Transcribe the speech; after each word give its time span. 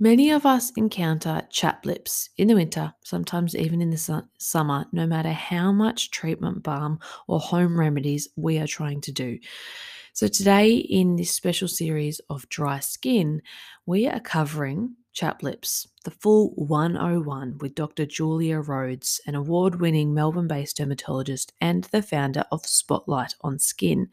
Many 0.00 0.30
of 0.32 0.44
us 0.44 0.72
encounter 0.72 1.46
chapped 1.50 1.86
lips 1.86 2.28
in 2.36 2.48
the 2.48 2.56
winter, 2.56 2.92
sometimes 3.04 3.54
even 3.54 3.80
in 3.80 3.90
the 3.90 3.96
su- 3.96 4.26
summer, 4.38 4.86
no 4.90 5.06
matter 5.06 5.30
how 5.30 5.70
much 5.70 6.10
treatment 6.10 6.64
balm 6.64 6.98
or 7.28 7.38
home 7.38 7.78
remedies 7.78 8.28
we 8.34 8.58
are 8.58 8.66
trying 8.66 9.00
to 9.02 9.12
do. 9.12 9.38
So, 10.12 10.26
today 10.26 10.74
in 10.74 11.14
this 11.14 11.30
special 11.30 11.68
series 11.68 12.20
of 12.28 12.48
dry 12.48 12.80
skin, 12.80 13.40
we 13.86 14.08
are 14.08 14.18
covering 14.18 14.96
chapped 15.12 15.44
lips, 15.44 15.86
the 16.02 16.10
full 16.10 16.50
101 16.56 17.58
with 17.58 17.76
Dr. 17.76 18.04
Julia 18.04 18.58
Rhodes, 18.58 19.20
an 19.28 19.36
award 19.36 19.80
winning 19.80 20.12
Melbourne 20.12 20.48
based 20.48 20.76
dermatologist 20.78 21.52
and 21.60 21.84
the 21.84 22.02
founder 22.02 22.44
of 22.50 22.66
Spotlight 22.66 23.36
on 23.42 23.60
Skin. 23.60 24.08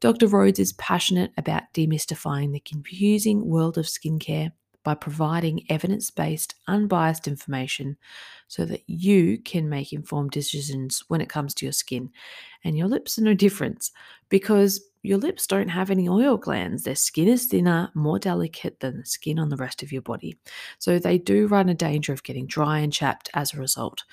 Dr. 0.00 0.26
Rhodes 0.26 0.58
is 0.58 0.72
passionate 0.72 1.32
about 1.36 1.72
demystifying 1.74 2.52
the 2.52 2.60
confusing 2.60 3.46
world 3.46 3.76
of 3.76 3.84
skincare 3.84 4.52
by 4.84 4.94
providing 4.94 5.64
evidence 5.68 6.10
based, 6.10 6.54
unbiased 6.66 7.28
information 7.28 7.96
so 8.48 8.64
that 8.64 8.82
you 8.86 9.38
can 9.38 9.68
make 9.68 9.92
informed 9.92 10.30
decisions 10.30 11.02
when 11.08 11.20
it 11.20 11.28
comes 11.28 11.54
to 11.54 11.66
your 11.66 11.72
skin. 11.72 12.10
And 12.64 12.76
your 12.76 12.88
lips 12.88 13.18
are 13.18 13.22
no 13.22 13.34
different 13.34 13.90
because 14.28 14.84
your 15.02 15.18
lips 15.18 15.46
don't 15.46 15.68
have 15.68 15.90
any 15.90 16.08
oil 16.08 16.36
glands. 16.36 16.84
Their 16.84 16.94
skin 16.94 17.28
is 17.28 17.46
thinner, 17.46 17.90
more 17.94 18.18
delicate 18.18 18.80
than 18.80 18.98
the 18.98 19.06
skin 19.06 19.38
on 19.38 19.48
the 19.48 19.56
rest 19.56 19.82
of 19.82 19.92
your 19.92 20.02
body. 20.02 20.38
So 20.78 20.98
they 20.98 21.18
do 21.18 21.48
run 21.48 21.68
a 21.68 21.74
danger 21.74 22.12
of 22.12 22.22
getting 22.22 22.46
dry 22.46 22.78
and 22.78 22.92
chapped 22.92 23.28
as 23.34 23.52
a 23.52 23.58
result. 23.58 24.04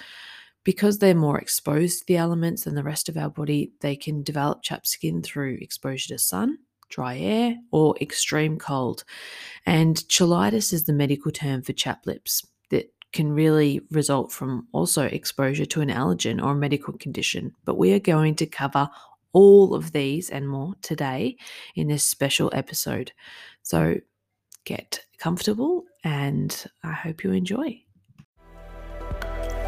Because 0.64 1.00
they're 1.00 1.16
more 1.16 1.40
exposed 1.40 2.00
to 2.00 2.06
the 2.08 2.18
elements 2.18 2.64
than 2.64 2.76
the 2.76 2.84
rest 2.84 3.08
of 3.08 3.18
our 3.18 3.30
body, 3.30 3.72
they 3.80 3.96
can 3.96 4.24
develop 4.24 4.62
chapped 4.62 4.88
skin 4.88 5.22
through 5.22 5.58
exposure 5.62 6.10
to 6.10 6.20
sun, 6.20 6.58
dry 6.90 7.18
air, 7.18 7.56
or 7.72 7.96
extreme 8.02 8.58
cold. 8.58 9.04
And 9.66 9.98
cheilitis 10.08 10.74
is 10.74 10.86
the 10.86 10.94
medical 10.94 11.32
term 11.32 11.62
for 11.62 11.74
chapped 11.74 12.08
lips 12.08 12.46
that 12.72 12.92
can 13.14 13.32
really 13.32 13.82
result 13.92 14.32
from 14.32 14.68
also 14.72 15.04
exposure 15.04 15.66
to 15.66 15.82
an 15.82 15.90
allergen 15.90 16.44
or 16.44 16.52
a 16.52 16.56
medical 16.56 16.94
condition. 16.98 17.54
But 17.66 17.78
we 17.78 17.94
are 17.94 18.00
going 18.00 18.36
to 18.36 18.46
cover 18.46 18.90
all 19.32 19.76
of 19.76 19.92
these 19.92 20.30
and 20.30 20.50
more 20.50 20.74
today 20.82 21.38
in 21.76 21.88
this 21.88 22.04
special 22.04 22.52
episode. 22.54 23.12
So 23.62 23.96
get 24.66 25.06
comfortable 25.18 25.84
and 26.04 26.66
I 26.84 26.94
hope 26.94 27.24
you 27.24 27.32
enjoy. 27.32 27.84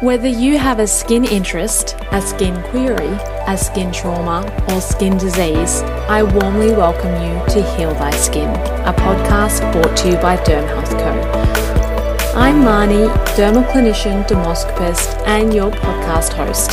Whether 0.02 0.26
you 0.26 0.58
have 0.58 0.80
a 0.80 0.86
skin 0.88 1.24
interest, 1.24 1.94
a 2.10 2.20
skin 2.20 2.60
query, 2.70 3.16
a 3.46 3.56
skin 3.56 3.92
trauma, 3.92 4.42
or 4.68 4.80
skin 4.80 5.16
disease, 5.16 5.82
I 6.10 6.24
warmly 6.24 6.72
welcome 6.72 7.12
you 7.22 7.54
to 7.54 7.76
Heal 7.76 7.94
Thy 7.94 8.10
Skin, 8.10 8.48
a 8.84 8.92
podcast 8.92 9.60
brought 9.72 9.96
to 9.98 10.08
you 10.10 10.16
by 10.16 10.38
Derm 10.38 10.66
Health 10.66 10.90
Co. 10.90 12.36
I'm 12.36 12.64
Marnie, 12.64 13.14
dermal 13.36 13.64
clinician, 13.70 14.26
dermoscopist, 14.26 15.24
and 15.24 15.54
your 15.54 15.70
podcast 15.70 16.32
host. 16.32 16.72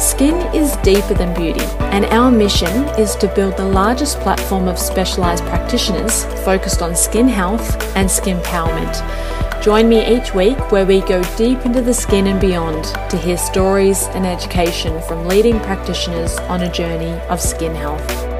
Skin 0.00 0.36
is 0.54 0.76
deeper 0.76 1.12
than 1.12 1.34
beauty, 1.34 1.66
and 1.92 2.06
our 2.06 2.30
mission 2.30 2.72
is 2.98 3.16
to 3.16 3.28
build 3.34 3.58
the 3.58 3.68
largest 3.68 4.18
platform 4.20 4.66
of 4.66 4.78
specialized 4.78 5.44
practitioners 5.44 6.24
focused 6.42 6.80
on 6.80 6.96
skin 6.96 7.28
health 7.28 7.94
and 7.94 8.10
skin 8.10 8.38
empowerment 8.38 9.35
Join 9.66 9.88
me 9.88 10.06
each 10.06 10.32
week 10.32 10.70
where 10.70 10.86
we 10.86 11.00
go 11.00 11.20
deep 11.36 11.66
into 11.66 11.80
the 11.80 11.92
skin 11.92 12.28
and 12.28 12.40
beyond 12.40 12.84
to 13.10 13.16
hear 13.16 13.36
stories 13.36 14.04
and 14.14 14.24
education 14.24 15.02
from 15.08 15.26
leading 15.26 15.58
practitioners 15.58 16.38
on 16.38 16.62
a 16.62 16.70
journey 16.70 17.18
of 17.28 17.40
skin 17.40 17.74
health. 17.74 18.35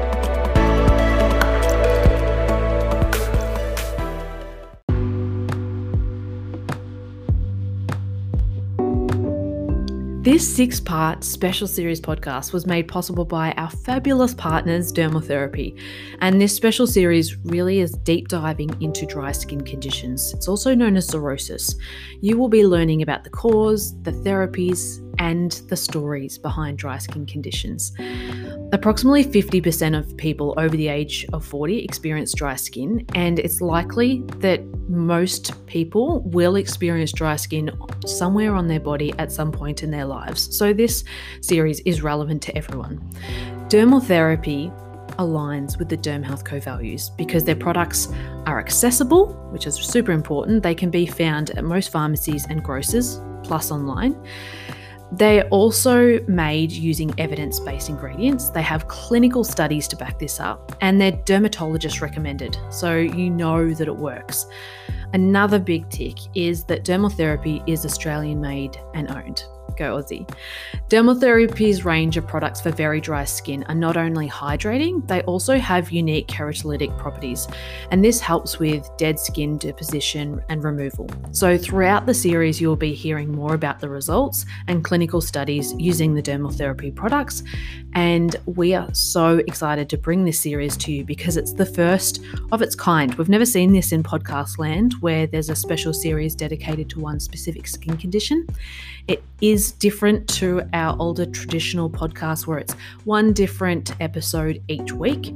This 10.27 10.45
six 10.45 10.81
part 10.81 11.23
special 11.23 11.67
series 11.67 12.01
podcast 12.01 12.51
was 12.51 12.65
made 12.67 12.89
possible 12.89 13.23
by 13.23 13.53
our 13.53 13.69
fabulous 13.69 14.33
partners, 14.33 14.91
Dermal 14.91 15.25
Therapy. 15.25 15.73
And 16.19 16.41
this 16.41 16.53
special 16.53 16.85
series 16.85 17.37
really 17.45 17.79
is 17.79 17.93
deep 18.03 18.27
diving 18.27 18.75
into 18.81 19.05
dry 19.05 19.31
skin 19.31 19.61
conditions. 19.61 20.33
It's 20.33 20.49
also 20.49 20.75
known 20.75 20.97
as 20.97 21.09
xerosis. 21.09 21.77
You 22.19 22.37
will 22.37 22.49
be 22.49 22.67
learning 22.67 23.03
about 23.03 23.23
the 23.23 23.29
cause, 23.29 23.97
the 24.01 24.11
therapies, 24.11 24.99
and 25.19 25.51
the 25.69 25.75
stories 25.75 26.37
behind 26.37 26.77
dry 26.77 26.97
skin 26.97 27.25
conditions. 27.25 27.93
Approximately 28.73 29.23
50% 29.23 29.97
of 29.97 30.15
people 30.17 30.53
over 30.57 30.75
the 30.75 30.87
age 30.87 31.25
of 31.33 31.45
40 31.45 31.83
experience 31.83 32.33
dry 32.33 32.55
skin, 32.55 33.05
and 33.15 33.39
it's 33.39 33.61
likely 33.61 34.23
that 34.39 34.63
most 34.89 35.65
people 35.67 36.21
will 36.21 36.55
experience 36.55 37.11
dry 37.11 37.35
skin 37.35 37.71
somewhere 38.05 38.55
on 38.55 38.67
their 38.67 38.79
body 38.79 39.13
at 39.19 39.31
some 39.31 39.51
point 39.51 39.83
in 39.83 39.91
their 39.91 40.05
lives. 40.05 40.55
So, 40.57 40.73
this 40.73 41.03
series 41.41 41.79
is 41.81 42.01
relevant 42.01 42.41
to 42.43 42.57
everyone. 42.57 42.99
Dermal 43.69 44.03
therapy 44.03 44.71
aligns 45.17 45.77
with 45.77 45.89
the 45.89 45.97
Derm 45.97 46.23
Health 46.23 46.43
Co 46.43 46.59
values 46.59 47.09
because 47.17 47.43
their 47.43 47.55
products 47.55 48.07
are 48.45 48.59
accessible, 48.59 49.33
which 49.51 49.67
is 49.67 49.75
super 49.75 50.11
important. 50.11 50.63
They 50.63 50.75
can 50.75 50.89
be 50.89 51.05
found 51.05 51.51
at 51.51 51.63
most 51.63 51.91
pharmacies 51.91 52.45
and 52.49 52.63
grocers, 52.63 53.19
plus 53.43 53.71
online. 53.71 54.15
They're 55.11 55.47
also 55.49 56.19
made 56.27 56.71
using 56.71 57.13
evidence 57.17 57.59
based 57.59 57.89
ingredients. 57.89 58.49
They 58.49 58.61
have 58.61 58.87
clinical 58.87 59.43
studies 59.43 59.87
to 59.89 59.95
back 59.95 60.19
this 60.19 60.39
up, 60.39 60.75
and 60.81 60.99
they're 60.99 61.19
dermatologist 61.25 62.01
recommended, 62.01 62.57
so 62.69 62.95
you 62.97 63.29
know 63.29 63.73
that 63.73 63.87
it 63.87 63.95
works. 63.95 64.45
Another 65.13 65.59
big 65.59 65.89
tick 65.89 66.17
is 66.35 66.65
that 66.65 66.83
dermal 66.83 67.11
therapy 67.11 67.63
is 67.67 67.85
Australian 67.85 68.41
made 68.41 68.77
and 68.93 69.09
owned. 69.09 69.45
Go 69.77 69.97
Aussie. 69.97 70.27
Dermal 70.89 71.19
Therapy's 71.19 71.85
range 71.85 72.17
of 72.17 72.27
products 72.27 72.61
for 72.61 72.71
very 72.71 72.99
dry 72.99 73.25
skin 73.25 73.63
are 73.69 73.75
not 73.75 73.97
only 73.97 74.27
hydrating, 74.27 75.07
they 75.07 75.21
also 75.23 75.57
have 75.57 75.91
unique 75.91 76.27
keratolytic 76.27 76.97
properties, 76.97 77.47
and 77.91 78.03
this 78.03 78.19
helps 78.19 78.59
with 78.59 78.89
dead 78.97 79.19
skin 79.19 79.57
deposition 79.57 80.41
and 80.49 80.63
removal. 80.63 81.09
So, 81.31 81.57
throughout 81.57 82.05
the 82.05 82.13
series, 82.13 82.59
you'll 82.59 82.75
be 82.75 82.93
hearing 82.93 83.31
more 83.31 83.53
about 83.53 83.79
the 83.79 83.89
results 83.89 84.45
and 84.67 84.83
clinical 84.83 85.21
studies 85.21 85.73
using 85.77 86.13
the 86.13 86.21
Dermal 86.21 86.53
Therapy 86.53 86.91
products. 86.91 87.43
And 87.93 88.35
we 88.45 88.73
are 88.75 88.93
so 88.93 89.37
excited 89.37 89.89
to 89.89 89.97
bring 89.97 90.25
this 90.25 90.39
series 90.39 90.77
to 90.77 90.91
you 90.91 91.03
because 91.03 91.37
it's 91.37 91.53
the 91.53 91.65
first 91.65 92.21
of 92.51 92.61
its 92.61 92.75
kind. 92.75 93.13
We've 93.15 93.29
never 93.29 93.45
seen 93.45 93.73
this 93.73 93.91
in 93.91 94.03
podcast 94.03 94.57
land 94.59 94.93
where 94.99 95.27
there's 95.27 95.49
a 95.49 95.55
special 95.55 95.93
series 95.93 96.35
dedicated 96.35 96.89
to 96.91 96.99
one 96.99 97.19
specific 97.19 97.67
skin 97.67 97.97
condition. 97.97 98.47
It 99.07 99.23
is 99.39 99.71
different 99.71 100.27
to 100.29 100.63
our 100.73 100.97
older 100.99 101.25
traditional 101.25 101.89
podcast 101.89 102.45
where 102.45 102.57
it's 102.57 102.73
one 103.05 103.31
different 103.31 103.93
episode 104.01 104.61
each 104.67 104.91
week. 104.91 105.33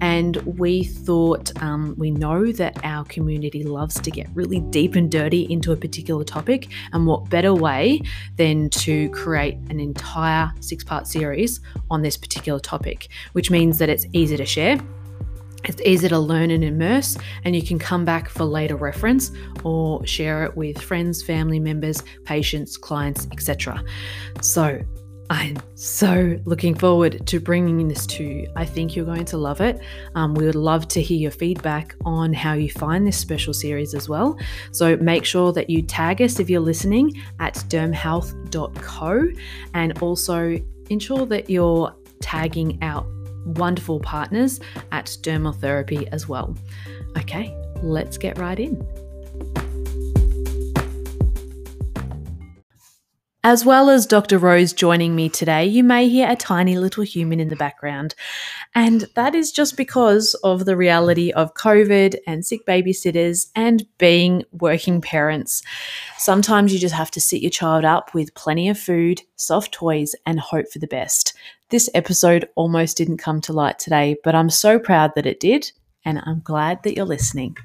And 0.00 0.36
we 0.58 0.82
thought 0.82 1.52
um, 1.62 1.94
we 1.96 2.10
know 2.10 2.50
that 2.52 2.84
our 2.84 3.04
community 3.04 3.62
loves 3.62 4.00
to 4.00 4.10
get 4.10 4.28
really 4.34 4.60
deep 4.60 4.96
and 4.96 5.10
dirty 5.10 5.42
into 5.52 5.70
a 5.70 5.76
particular 5.76 6.24
topic. 6.24 6.68
And 6.92 7.06
what 7.06 7.30
better 7.30 7.54
way 7.54 8.02
than 8.36 8.68
to 8.70 9.08
create 9.10 9.58
an 9.70 9.78
entire 9.78 10.52
six 10.60 10.82
part 10.82 11.06
series 11.06 11.60
on 11.90 12.02
this 12.02 12.16
particular 12.16 12.58
topic, 12.58 13.08
which 13.32 13.48
means 13.50 13.78
that 13.78 13.88
it's 13.88 14.06
easy 14.12 14.36
to 14.36 14.46
share 14.46 14.80
it's 15.64 15.80
easy 15.82 16.08
to 16.08 16.18
learn 16.18 16.50
and 16.50 16.64
immerse, 16.64 17.16
and 17.44 17.54
you 17.54 17.62
can 17.62 17.78
come 17.78 18.04
back 18.04 18.28
for 18.28 18.44
later 18.44 18.76
reference 18.76 19.30
or 19.64 20.04
share 20.06 20.44
it 20.44 20.56
with 20.56 20.80
friends, 20.80 21.22
family 21.22 21.60
members, 21.60 22.02
patients, 22.24 22.76
clients, 22.76 23.26
etc. 23.32 23.82
So, 24.40 24.80
I'm 25.30 25.56
so 25.74 26.38
looking 26.44 26.74
forward 26.74 27.26
to 27.26 27.40
bringing 27.40 27.88
this 27.88 28.06
to 28.08 28.22
you. 28.22 28.52
I 28.56 28.64
think 28.66 28.94
you're 28.94 29.06
going 29.06 29.24
to 29.26 29.38
love 29.38 29.60
it. 29.60 29.80
Um, 30.14 30.34
we 30.34 30.44
would 30.44 30.54
love 30.54 30.86
to 30.88 31.00
hear 31.00 31.16
your 31.16 31.30
feedback 31.30 31.94
on 32.04 32.32
how 32.32 32.52
you 32.52 32.70
find 32.70 33.06
this 33.06 33.16
special 33.16 33.54
series 33.54 33.94
as 33.94 34.08
well. 34.08 34.38
So 34.72 34.96
make 34.98 35.24
sure 35.24 35.52
that 35.52 35.70
you 35.70 35.82
tag 35.82 36.20
us 36.20 36.40
if 36.40 36.50
you're 36.50 36.60
listening 36.60 37.20
at 37.40 37.54
dermhealth.co 37.54 39.28
and 39.72 39.98
also 40.02 40.58
ensure 40.90 41.26
that 41.26 41.48
you're 41.48 41.94
tagging 42.20 42.82
out 42.82 43.06
wonderful 43.44 44.00
partners 44.00 44.60
at 44.92 45.06
Dermal 45.22 45.58
Therapy 45.58 46.06
as 46.08 46.28
well. 46.28 46.54
Okay, 47.18 47.56
let's 47.82 48.18
get 48.18 48.38
right 48.38 48.58
in. 48.58 49.03
As 53.46 53.62
well 53.62 53.90
as 53.90 54.06
Dr. 54.06 54.38
Rhodes 54.38 54.72
joining 54.72 55.14
me 55.14 55.28
today, 55.28 55.66
you 55.66 55.84
may 55.84 56.08
hear 56.08 56.30
a 56.30 56.34
tiny 56.34 56.78
little 56.78 57.04
human 57.04 57.40
in 57.40 57.48
the 57.48 57.56
background. 57.56 58.14
And 58.74 59.04
that 59.16 59.34
is 59.34 59.52
just 59.52 59.76
because 59.76 60.32
of 60.42 60.64
the 60.64 60.78
reality 60.78 61.30
of 61.30 61.52
COVID 61.52 62.16
and 62.26 62.46
sick 62.46 62.64
babysitters 62.64 63.50
and 63.54 63.84
being 63.98 64.44
working 64.50 65.02
parents. 65.02 65.62
Sometimes 66.16 66.72
you 66.72 66.78
just 66.78 66.94
have 66.94 67.10
to 67.10 67.20
sit 67.20 67.42
your 67.42 67.50
child 67.50 67.84
up 67.84 68.14
with 68.14 68.34
plenty 68.34 68.70
of 68.70 68.78
food, 68.78 69.20
soft 69.36 69.72
toys, 69.72 70.14
and 70.24 70.40
hope 70.40 70.72
for 70.72 70.78
the 70.78 70.86
best. 70.86 71.34
This 71.68 71.90
episode 71.92 72.48
almost 72.54 72.96
didn't 72.96 73.18
come 73.18 73.42
to 73.42 73.52
light 73.52 73.78
today, 73.78 74.16
but 74.24 74.34
I'm 74.34 74.48
so 74.48 74.78
proud 74.78 75.12
that 75.16 75.26
it 75.26 75.38
did, 75.38 75.70
and 76.02 76.18
I'm 76.24 76.40
glad 76.40 76.82
that 76.82 76.96
you're 76.96 77.04
listening. 77.04 77.58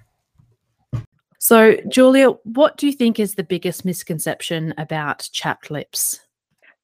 So, 1.39 1.77
Julia, 1.87 2.31
what 2.43 2.75
do 2.75 2.85
you 2.85 2.91
think 2.91 3.17
is 3.17 3.35
the 3.35 3.43
biggest 3.43 3.85
misconception 3.85 4.73
about 4.77 5.29
chapped 5.31 5.71
lips? 5.71 6.19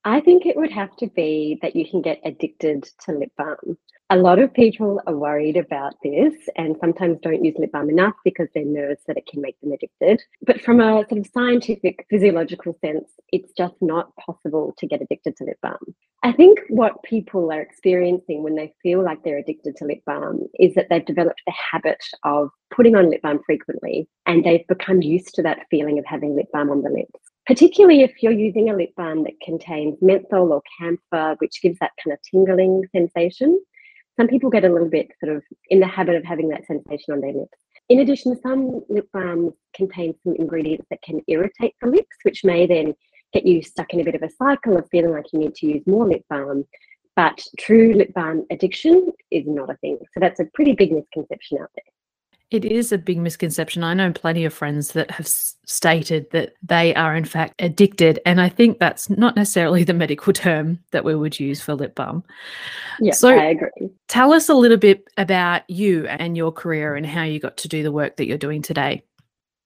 I 0.08 0.22
think 0.22 0.46
it 0.46 0.56
would 0.56 0.72
have 0.72 0.96
to 0.98 1.08
be 1.08 1.58
that 1.64 1.76
you 1.76 1.90
can 1.90 2.04
get 2.04 2.22
addicted 2.24 2.88
to 3.06 3.12
lip 3.12 3.32
balm. 3.40 3.76
A 4.12 4.16
lot 4.16 4.38
of 4.38 4.54
people 4.54 5.02
are 5.08 5.16
worried 5.16 5.58
about 5.58 5.96
this 6.04 6.32
and 6.56 6.78
sometimes 6.80 7.18
don't 7.24 7.44
use 7.44 7.56
lip 7.58 7.72
balm 7.72 7.90
enough 7.90 8.14
because 8.24 8.48
they're 8.54 8.64
nervous 8.64 9.00
that 9.08 9.18
it 9.18 9.26
can 9.26 9.42
make 9.42 9.60
them 9.62 9.72
addicted. 9.72 10.22
But 10.46 10.62
from 10.62 10.80
a 10.80 11.04
sort 11.10 11.26
of 11.26 11.32
scientific, 11.34 12.06
physiological 12.08 12.78
sense, 12.86 13.10
it's 13.32 13.52
just 13.58 13.74
not 13.82 14.16
possible 14.18 14.76
to 14.78 14.86
get 14.86 15.02
addicted 15.02 15.38
to 15.38 15.46
lip 15.46 15.58
balm. 15.64 15.96
I 16.22 16.34
think 16.34 16.60
what 16.70 17.02
people 17.02 17.52
are 17.52 17.62
experiencing 17.62 18.44
when 18.44 18.56
they 18.56 18.76
feel 18.84 19.04
like 19.04 19.24
they're 19.24 19.40
addicted 19.40 19.76
to 19.78 19.86
lip 19.86 20.04
balm 20.06 20.44
is 20.60 20.76
that 20.76 20.86
they've 20.92 21.04
developed 21.04 21.42
the 21.48 21.54
habit 21.72 22.04
of 22.24 22.50
putting 22.70 22.96
on 22.96 23.10
lip 23.10 23.24
balm 23.24 23.40
frequently 23.44 24.08
and 24.28 24.44
they've 24.44 24.68
become 24.68 25.02
used 25.02 25.34
to 25.34 25.42
that 25.42 25.66
feeling 25.72 25.98
of 25.98 26.06
having 26.06 26.36
lip 26.36 26.48
balm 26.54 26.70
on 26.70 26.84
the 26.84 26.92
lips 26.92 27.20
particularly 27.46 28.02
if 28.02 28.12
you're 28.22 28.32
using 28.32 28.70
a 28.70 28.76
lip 28.76 28.92
balm 28.98 29.24
that 29.24 29.40
contains 29.42 29.98
menthol 30.02 30.52
or 30.52 30.62
camphor, 30.80 31.36
which 31.40 31.62
gives 31.62 31.78
that 31.80 31.92
kind 32.04 32.14
of 32.14 32.20
tingling 32.30 32.84
sensation. 32.92 33.60
Some 34.20 34.28
people 34.28 34.50
get 34.50 34.64
a 34.64 34.70
little 34.70 34.90
bit 34.90 35.10
sort 35.24 35.36
of 35.36 35.44
in 35.70 35.80
the 35.80 35.88
habit 35.88 36.16
of 36.16 36.24
having 36.24 36.50
that 36.50 36.66
sensation 36.66 37.14
on 37.14 37.22
their 37.22 37.34
lips. 37.34 37.58
In 37.90 38.00
addition, 38.00 38.40
some 38.42 38.82
lip 38.90 39.08
balms 39.14 39.54
contain 39.76 40.16
some 40.24 40.36
ingredients 40.38 40.88
that 40.90 41.02
can 41.04 41.22
irritate 41.28 41.76
the 41.82 41.90
lips, 41.90 42.16
which 42.24 42.44
may 42.44 42.66
then 42.66 42.96
get 43.34 43.46
you 43.46 43.62
stuck 43.62 43.94
in 43.94 44.00
a 44.00 44.04
bit 44.04 44.16
of 44.16 44.24
a 44.24 44.30
cycle 44.30 44.78
of 44.78 44.88
feeling 44.90 45.12
like 45.12 45.26
you 45.32 45.40
need 45.40 45.54
to 45.56 45.68
use 45.68 45.84
more 45.86 46.08
lip 46.08 46.24
balm. 46.30 46.66
But 47.16 47.42
true 47.60 47.94
lip 47.94 48.14
balm 48.14 48.46
addiction 48.52 49.12
is 49.30 49.44
not 49.46 49.70
a 49.70 49.78
thing. 49.78 50.00
So 50.14 50.20
that's 50.20 50.40
a 50.40 50.46
pretty 50.54 50.74
big 50.74 50.92
misconception 50.92 51.60
out 51.62 51.70
there. 51.76 51.95
It 52.56 52.64
is 52.64 52.94
a 52.94 52.98
big 52.98 53.18
misconception. 53.18 53.84
I 53.84 53.94
know 53.94 54.14
plenty 54.14 54.46
of 54.46 54.54
friends 54.54 54.94
that 54.94 55.12
have 55.12 55.28
stated 55.28 56.32
that 56.32 56.54
they 56.64 56.96
are, 56.96 57.14
in 57.14 57.26
fact, 57.26 57.56
addicted. 57.60 58.20
And 58.26 58.40
I 58.40 58.48
think 58.48 58.80
that's 58.80 59.10
not 59.10 59.36
necessarily 59.36 59.84
the 59.84 59.94
medical 59.94 60.32
term 60.32 60.80
that 60.92 61.04
we 61.04 61.16
would 61.16 61.38
use 61.38 61.62
for 61.62 61.76
lip 61.76 61.96
balm. 61.96 62.24
Yeah, 63.02 63.12
so 63.12 63.30
I 63.30 63.44
agree. 63.48 63.90
Tell 64.08 64.32
us 64.32 64.48
a 64.48 64.54
little 64.54 64.78
bit 64.78 65.06
about 65.18 65.70
you 65.70 66.08
and 66.08 66.38
your 66.38 66.54
career 66.54 66.96
and 66.96 67.06
how 67.06 67.24
you 67.24 67.40
got 67.40 67.58
to 67.58 67.68
do 67.68 67.84
the 67.84 67.92
work 67.92 68.16
that 68.16 68.26
you're 68.26 68.38
doing 68.38 68.62
today. 68.62 69.04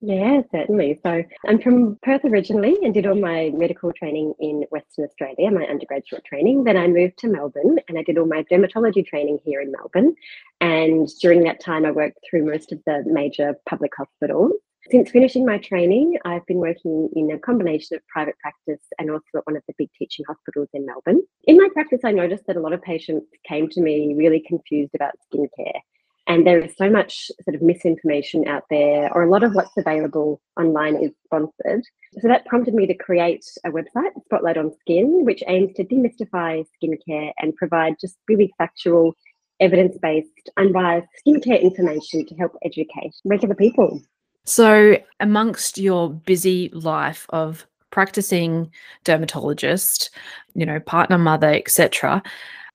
Yeah, 0.02 0.42
certainly. 0.50 0.98
So 1.04 1.24
I'm 1.46 1.62
from 1.62 1.98
Perth 2.04 2.24
originally 2.24 2.78
and 2.84 2.94
did 2.94 3.06
all 3.06 3.16
my 3.16 3.52
medical 3.54 3.92
training 3.92 4.34
in 4.40 4.64
Western 4.72 5.04
Australia, 5.04 5.52
my 5.52 5.66
undergraduate 5.66 6.24
training. 6.24 6.64
Then 6.64 6.78
I 6.78 6.88
moved 6.88 7.18
to 7.20 7.28
Melbourne 7.28 7.80
and 7.90 8.00
I 8.00 8.04
did 8.04 8.18
all 8.18 8.26
my 8.26 8.44
dermatology 8.44 9.06
training 9.06 9.40
here 9.44 9.60
in 9.60 9.74
Melbourne. 9.74 10.16
And 10.62 11.10
during 11.22 11.44
that 11.44 11.60
time, 11.60 11.86
I 11.86 11.92
worked 11.92 12.20
through 12.30 12.46
most 12.46 12.72
of 12.72 12.80
the 12.86 13.04
major 13.06 13.56
public 13.68 13.92
hospitals. 13.98 14.54
Since 14.90 15.12
finishing 15.12 15.46
my 15.46 15.58
training, 15.58 16.18
I've 16.24 16.46
been 16.46 16.60
working 16.60 17.10
in 17.14 17.32
a 17.32 17.38
combination 17.38 17.98
of 17.98 18.08
private 18.08 18.40
practice 18.40 18.82
and 18.98 19.12
also 19.12 19.26
at 19.36 19.46
one 19.46 19.58
of 19.58 19.64
the 19.68 19.74
big 19.78 19.90
teaching 20.00 20.24
hospitals 20.30 20.70
in 20.74 20.86
Melbourne. 20.86 21.22
In 21.44 21.58
my 21.58 21.68
practice, 21.74 22.00
I 22.06 22.14
noticed 22.14 22.48
that 22.48 22.56
a 22.56 22.62
lot 22.62 22.72
of 22.72 22.82
patients 22.82 23.28
came 23.46 23.68
to 23.68 23.82
me 23.82 24.16
really 24.18 24.42
confused 24.48 24.96
about 24.96 25.16
skincare 25.28 25.82
and 26.30 26.46
there 26.46 26.60
is 26.60 26.78
so 26.78 26.90
much 26.90 27.32
sort 27.44 27.56
of 27.56 27.62
misinformation 27.64 28.48
out 28.48 28.64
there, 28.70 29.12
or 29.14 29.24
a 29.24 29.30
lot 29.30 29.44
of 29.44 29.56
what's 29.56 29.76
available 29.76 30.40
online 30.60 30.96
is 31.04 31.12
sponsored. 31.26 31.84
So 32.22 32.28
that 32.28 32.46
prompted 32.46 32.76
me 32.76 32.86
to 32.86 32.94
create 32.94 33.44
a 33.66 33.72
website, 33.72 34.12
Spotlight 34.26 34.58
on 34.58 34.72
Skin, 34.80 35.26
which 35.26 35.44
aims 35.48 35.74
to 35.74 35.84
demystify 35.84 36.64
skincare 36.82 37.32
and 37.40 37.56
provide 37.56 37.96
just 38.00 38.16
really 38.28 38.54
factual, 38.60 39.16
evidence 39.60 39.98
based, 40.00 40.52
unbiased 40.56 41.08
skincare 41.28 41.60
information 41.60 42.28
to 42.28 42.36
help 42.36 42.56
educate 42.64 43.16
regular 43.26 43.56
people. 43.56 44.00
So, 44.46 44.98
amongst 45.20 45.80
your 45.80 46.12
busy 46.12 46.70
life 46.74 47.26
of 47.30 47.66
practicing 47.90 48.72
dermatologist, 49.04 50.12
you 50.54 50.66
know, 50.66 50.80
partner 50.80 51.18
mother, 51.18 51.52
etc., 51.52 52.22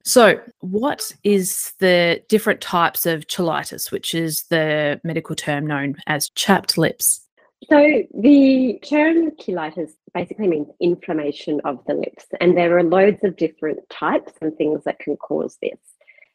so, 0.06 0.38
what 0.60 1.12
is 1.24 1.72
the 1.78 2.22
different 2.28 2.60
types 2.60 3.06
of 3.06 3.26
cheilitis, 3.26 3.90
which 3.90 4.14
is 4.14 4.44
the 4.50 5.00
medical 5.02 5.34
term 5.34 5.66
known 5.66 5.96
as 6.06 6.28
chapped 6.30 6.76
lips? 6.76 7.26
So, 7.70 8.02
the 8.12 8.78
term 8.84 9.30
cheilitis 9.32 9.92
basically 10.12 10.48
means 10.48 10.68
inflammation 10.78 11.60
of 11.64 11.82
the 11.86 11.94
lips, 11.94 12.26
and 12.38 12.54
there 12.54 12.76
are 12.76 12.82
loads 12.82 13.24
of 13.24 13.36
different 13.36 13.78
types 13.88 14.34
and 14.42 14.54
things 14.56 14.82
that 14.84 14.98
can 14.98 15.16
cause 15.16 15.56
this. 15.62 15.78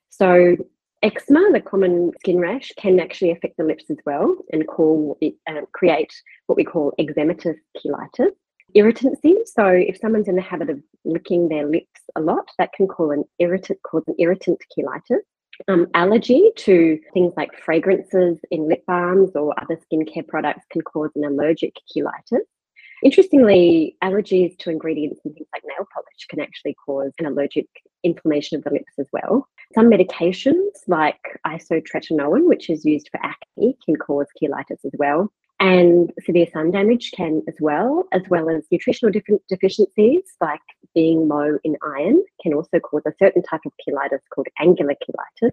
So, 0.10 0.57
eczema, 1.04 1.51
the 1.54 1.62
common 1.62 2.12
skin 2.21 2.39
rash, 2.39 2.71
can 2.75 3.00
actually 3.00 3.30
affect 3.30 3.57
the 3.57 3.63
lips 3.63 3.86
as 3.92 3.98
well 4.04 4.36
and 4.51 4.68
call 4.68 5.16
it, 5.21 5.36
um, 5.48 5.66
create 5.74 6.13
what 6.48 6.56
we 6.56 6.63
call 6.63 6.95
eczematous 7.00 7.57
cheilitis 7.77 8.31
irritancy. 8.75 9.36
So 9.45 9.66
if 9.68 9.98
someone's 9.98 10.27
in 10.27 10.36
the 10.36 10.42
habit 10.42 10.69
of 10.69 10.81
licking 11.06 11.50
their 11.50 11.68
lips 11.68 12.01
a 12.16 12.21
lot, 12.21 12.50
that 12.57 12.74
can 12.74 12.88
cause 12.88 13.12
an 13.12 13.24
irritant, 13.39 13.80
cause 13.83 14.04
an 14.07 14.16
irritant 14.19 14.60
cheilitis. 14.71 15.19
Um, 15.68 15.88
allergy 15.94 16.51
to 16.56 17.00
things 17.13 17.33
like 17.36 17.54
fragrances 17.54 18.39
in 18.50 18.69
lip 18.69 18.83
balms 18.88 19.31
or 19.36 19.54
other 19.60 19.77
skincare 19.77 20.25
products 20.25 20.66
can 20.71 20.81
cause 20.81 21.12
an 21.16 21.25
allergic 21.25 21.75
cheilitis. 21.94 22.45
Interestingly, 23.04 23.95
allergies 24.04 24.57
to 24.60 24.69
ingredients 24.69 25.21
in 25.24 25.33
things 25.33 25.48
like 25.54 25.63
nail 25.66 25.88
polish 25.94 26.27
can 26.30 26.39
actually 26.42 26.75
cause 26.86 27.12
an 27.19 27.25
allergic 27.25 27.68
inflammation 28.04 28.57
of 28.57 28.63
the 28.63 28.71
lips 28.71 28.94
as 29.00 29.07
well. 29.12 29.48
Some 29.74 29.89
medications, 29.89 30.71
like 30.88 31.19
isotretinoin, 31.45 32.48
which 32.48 32.69
is 32.69 32.86
used 32.86 33.10
for 33.12 33.19
acne, 33.24 33.77
can 33.86 33.95
cause 33.95 34.27
cheilitis 34.42 34.83
as 34.86 34.92
well 34.98 35.31
and 35.59 36.11
severe 36.25 36.47
sun 36.53 36.71
damage 36.71 37.11
can 37.11 37.41
as 37.47 37.56
well, 37.59 38.06
as 38.11 38.21
well 38.29 38.50
as 38.50 38.63
nutritional 38.71 39.13
deficiencies 39.50 40.23
like 40.41 40.61
being 40.95 41.27
low 41.27 41.57
in 41.63 41.75
iron 41.85 42.23
can 42.41 42.53
also 42.53 42.79
cause 42.79 43.01
a 43.06 43.13
certain 43.19 43.44
type 43.44 43.61
of 43.65 43.73
cheilitis 43.85 44.21
called 44.33 44.47
angular 44.59 44.95
cheilitis. 45.03 45.51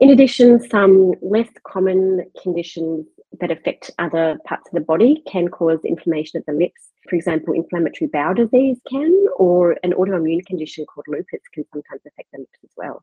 In 0.00 0.10
addition, 0.10 0.60
some 0.68 1.14
less 1.22 1.48
common 1.66 2.30
conditions 2.40 3.06
that 3.40 3.50
affect 3.50 3.90
other 3.98 4.38
parts 4.46 4.68
of 4.68 4.74
the 4.74 4.80
body 4.80 5.22
can 5.26 5.48
cause 5.48 5.80
inflammation 5.84 6.38
of 6.38 6.46
the 6.46 6.52
lips. 6.52 6.90
For 7.08 7.16
example, 7.16 7.54
inflammatory 7.54 8.08
bowel 8.08 8.34
disease 8.34 8.78
can, 8.88 9.26
or 9.36 9.76
an 9.82 9.92
autoimmune 9.92 10.46
condition 10.46 10.86
called 10.86 11.06
lupus 11.08 11.40
can 11.52 11.64
sometimes 11.72 12.02
affect 12.06 12.28
the 12.32 12.38
lips 12.40 12.58
as 12.62 12.70
well. 12.76 13.02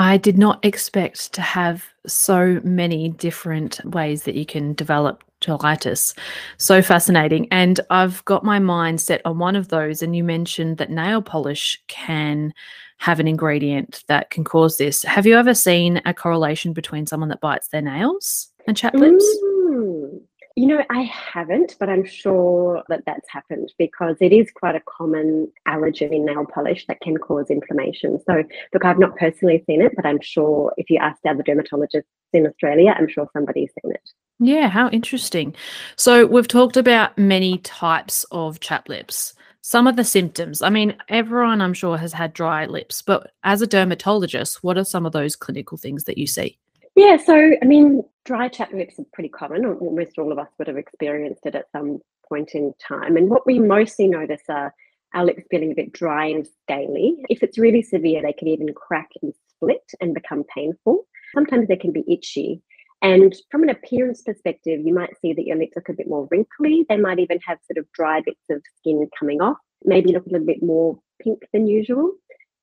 I 0.00 0.16
did 0.16 0.38
not 0.38 0.64
expect 0.64 1.34
to 1.34 1.42
have 1.42 1.84
so 2.06 2.58
many 2.64 3.10
different 3.10 3.84
ways 3.84 4.22
that 4.22 4.34
you 4.34 4.46
can 4.46 4.72
develop 4.72 5.22
cheilitis. 5.42 6.16
So 6.56 6.80
fascinating. 6.80 7.46
And 7.50 7.80
I've 7.90 8.24
got 8.24 8.42
my 8.42 8.58
mind 8.60 9.02
set 9.02 9.20
on 9.26 9.38
one 9.38 9.56
of 9.56 9.68
those. 9.68 10.00
And 10.00 10.16
you 10.16 10.24
mentioned 10.24 10.78
that 10.78 10.88
nail 10.88 11.20
polish 11.20 11.78
can 11.88 12.54
have 12.96 13.20
an 13.20 13.28
ingredient 13.28 14.02
that 14.08 14.30
can 14.30 14.42
cause 14.42 14.78
this. 14.78 15.02
Have 15.02 15.26
you 15.26 15.36
ever 15.36 15.52
seen 15.52 16.00
a 16.06 16.14
correlation 16.14 16.72
between 16.72 17.06
someone 17.06 17.28
that 17.28 17.42
bites 17.42 17.68
their 17.68 17.82
nails 17.82 18.48
and 18.66 18.74
chapped 18.74 18.96
lips? 18.96 19.24
Mm. 19.44 20.22
You 20.60 20.66
know, 20.66 20.84
I 20.90 21.04
haven't, 21.04 21.76
but 21.80 21.88
I'm 21.88 22.04
sure 22.04 22.82
that 22.90 23.04
that's 23.06 23.26
happened 23.30 23.72
because 23.78 24.16
it 24.20 24.30
is 24.30 24.50
quite 24.54 24.74
a 24.74 24.82
common 24.86 25.50
allergen 25.66 26.12
in 26.12 26.26
nail 26.26 26.44
polish 26.44 26.84
that 26.86 27.00
can 27.00 27.16
cause 27.16 27.46
inflammation. 27.48 28.20
So, 28.26 28.44
look, 28.74 28.84
I've 28.84 28.98
not 28.98 29.16
personally 29.16 29.64
seen 29.66 29.80
it, 29.80 29.92
but 29.96 30.04
I'm 30.04 30.20
sure 30.20 30.74
if 30.76 30.90
you 30.90 30.98
asked 30.98 31.24
other 31.26 31.42
dermatologists 31.42 32.02
in 32.34 32.46
Australia, 32.46 32.94
I'm 32.94 33.08
sure 33.08 33.26
somebody's 33.32 33.70
seen 33.82 33.92
it. 33.92 34.10
Yeah, 34.38 34.68
how 34.68 34.90
interesting. 34.90 35.54
So, 35.96 36.26
we've 36.26 36.46
talked 36.46 36.76
about 36.76 37.16
many 37.16 37.56
types 37.56 38.26
of 38.30 38.60
chapped 38.60 38.90
lips. 38.90 39.32
Some 39.62 39.86
of 39.86 39.96
the 39.96 40.04
symptoms, 40.04 40.60
I 40.60 40.68
mean, 40.68 40.94
everyone 41.08 41.62
I'm 41.62 41.72
sure 41.72 41.96
has 41.96 42.12
had 42.12 42.34
dry 42.34 42.66
lips, 42.66 43.00
but 43.00 43.32
as 43.44 43.62
a 43.62 43.66
dermatologist, 43.66 44.62
what 44.62 44.76
are 44.76 44.84
some 44.84 45.06
of 45.06 45.12
those 45.12 45.36
clinical 45.36 45.78
things 45.78 46.04
that 46.04 46.18
you 46.18 46.26
see? 46.26 46.58
Yeah, 47.00 47.16
so 47.16 47.52
I 47.62 47.64
mean, 47.64 48.02
dry 48.26 48.48
chapped 48.48 48.74
lips 48.74 48.98
are 48.98 49.06
pretty 49.14 49.30
common. 49.30 49.64
Almost 49.64 50.18
all 50.18 50.32
of 50.32 50.38
us 50.38 50.50
would 50.58 50.68
have 50.68 50.76
experienced 50.76 51.46
it 51.46 51.54
at 51.54 51.70
some 51.72 52.00
point 52.28 52.50
in 52.52 52.74
time. 52.78 53.16
And 53.16 53.30
what 53.30 53.46
we 53.46 53.58
mostly 53.58 54.06
notice 54.06 54.42
are 54.50 54.74
our 55.14 55.24
lips 55.24 55.44
feeling 55.50 55.72
a 55.72 55.74
bit 55.74 55.94
dry 55.94 56.26
and 56.26 56.46
scaly. 56.46 57.16
If 57.30 57.42
it's 57.42 57.56
really 57.56 57.80
severe, 57.80 58.20
they 58.20 58.34
can 58.34 58.48
even 58.48 58.74
crack 58.74 59.08
and 59.22 59.32
split 59.48 59.90
and 60.02 60.12
become 60.12 60.44
painful. 60.54 61.06
Sometimes 61.34 61.68
they 61.68 61.76
can 61.78 61.90
be 61.90 62.04
itchy. 62.06 62.60
And 63.00 63.34
from 63.50 63.62
an 63.62 63.70
appearance 63.70 64.20
perspective, 64.20 64.82
you 64.84 64.92
might 64.92 65.18
see 65.22 65.32
that 65.32 65.46
your 65.46 65.56
lips 65.56 65.76
look 65.76 65.88
a 65.88 65.94
bit 65.94 66.06
more 66.06 66.28
wrinkly. 66.30 66.84
They 66.86 66.98
might 66.98 67.18
even 67.18 67.38
have 67.46 67.60
sort 67.62 67.78
of 67.78 67.90
dry 67.92 68.20
bits 68.20 68.44
of 68.50 68.62
skin 68.76 69.08
coming 69.18 69.40
off, 69.40 69.56
maybe 69.86 70.12
look 70.12 70.26
a 70.26 70.30
little 70.32 70.46
bit 70.46 70.62
more 70.62 71.00
pink 71.22 71.38
than 71.54 71.66
usual. 71.66 72.12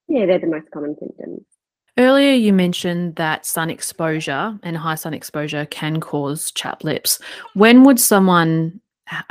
Yeah, 0.07 0.27
they're 0.27 0.37
the 0.37 0.45
most 0.45 0.69
common 0.69 0.95
symptoms. 0.99 1.41
Earlier, 1.99 2.33
you 2.33 2.53
mentioned 2.53 3.15
that 3.15 3.45
sun 3.45 3.71
exposure 3.71 4.57
and 4.61 4.77
high 4.77 4.95
sun 4.95 5.15
exposure 5.15 5.65
can 5.65 5.99
cause 5.99 6.51
chapped 6.51 6.83
lips. 6.83 7.19
When 7.55 7.83
would 7.85 7.99
someone, 7.99 8.79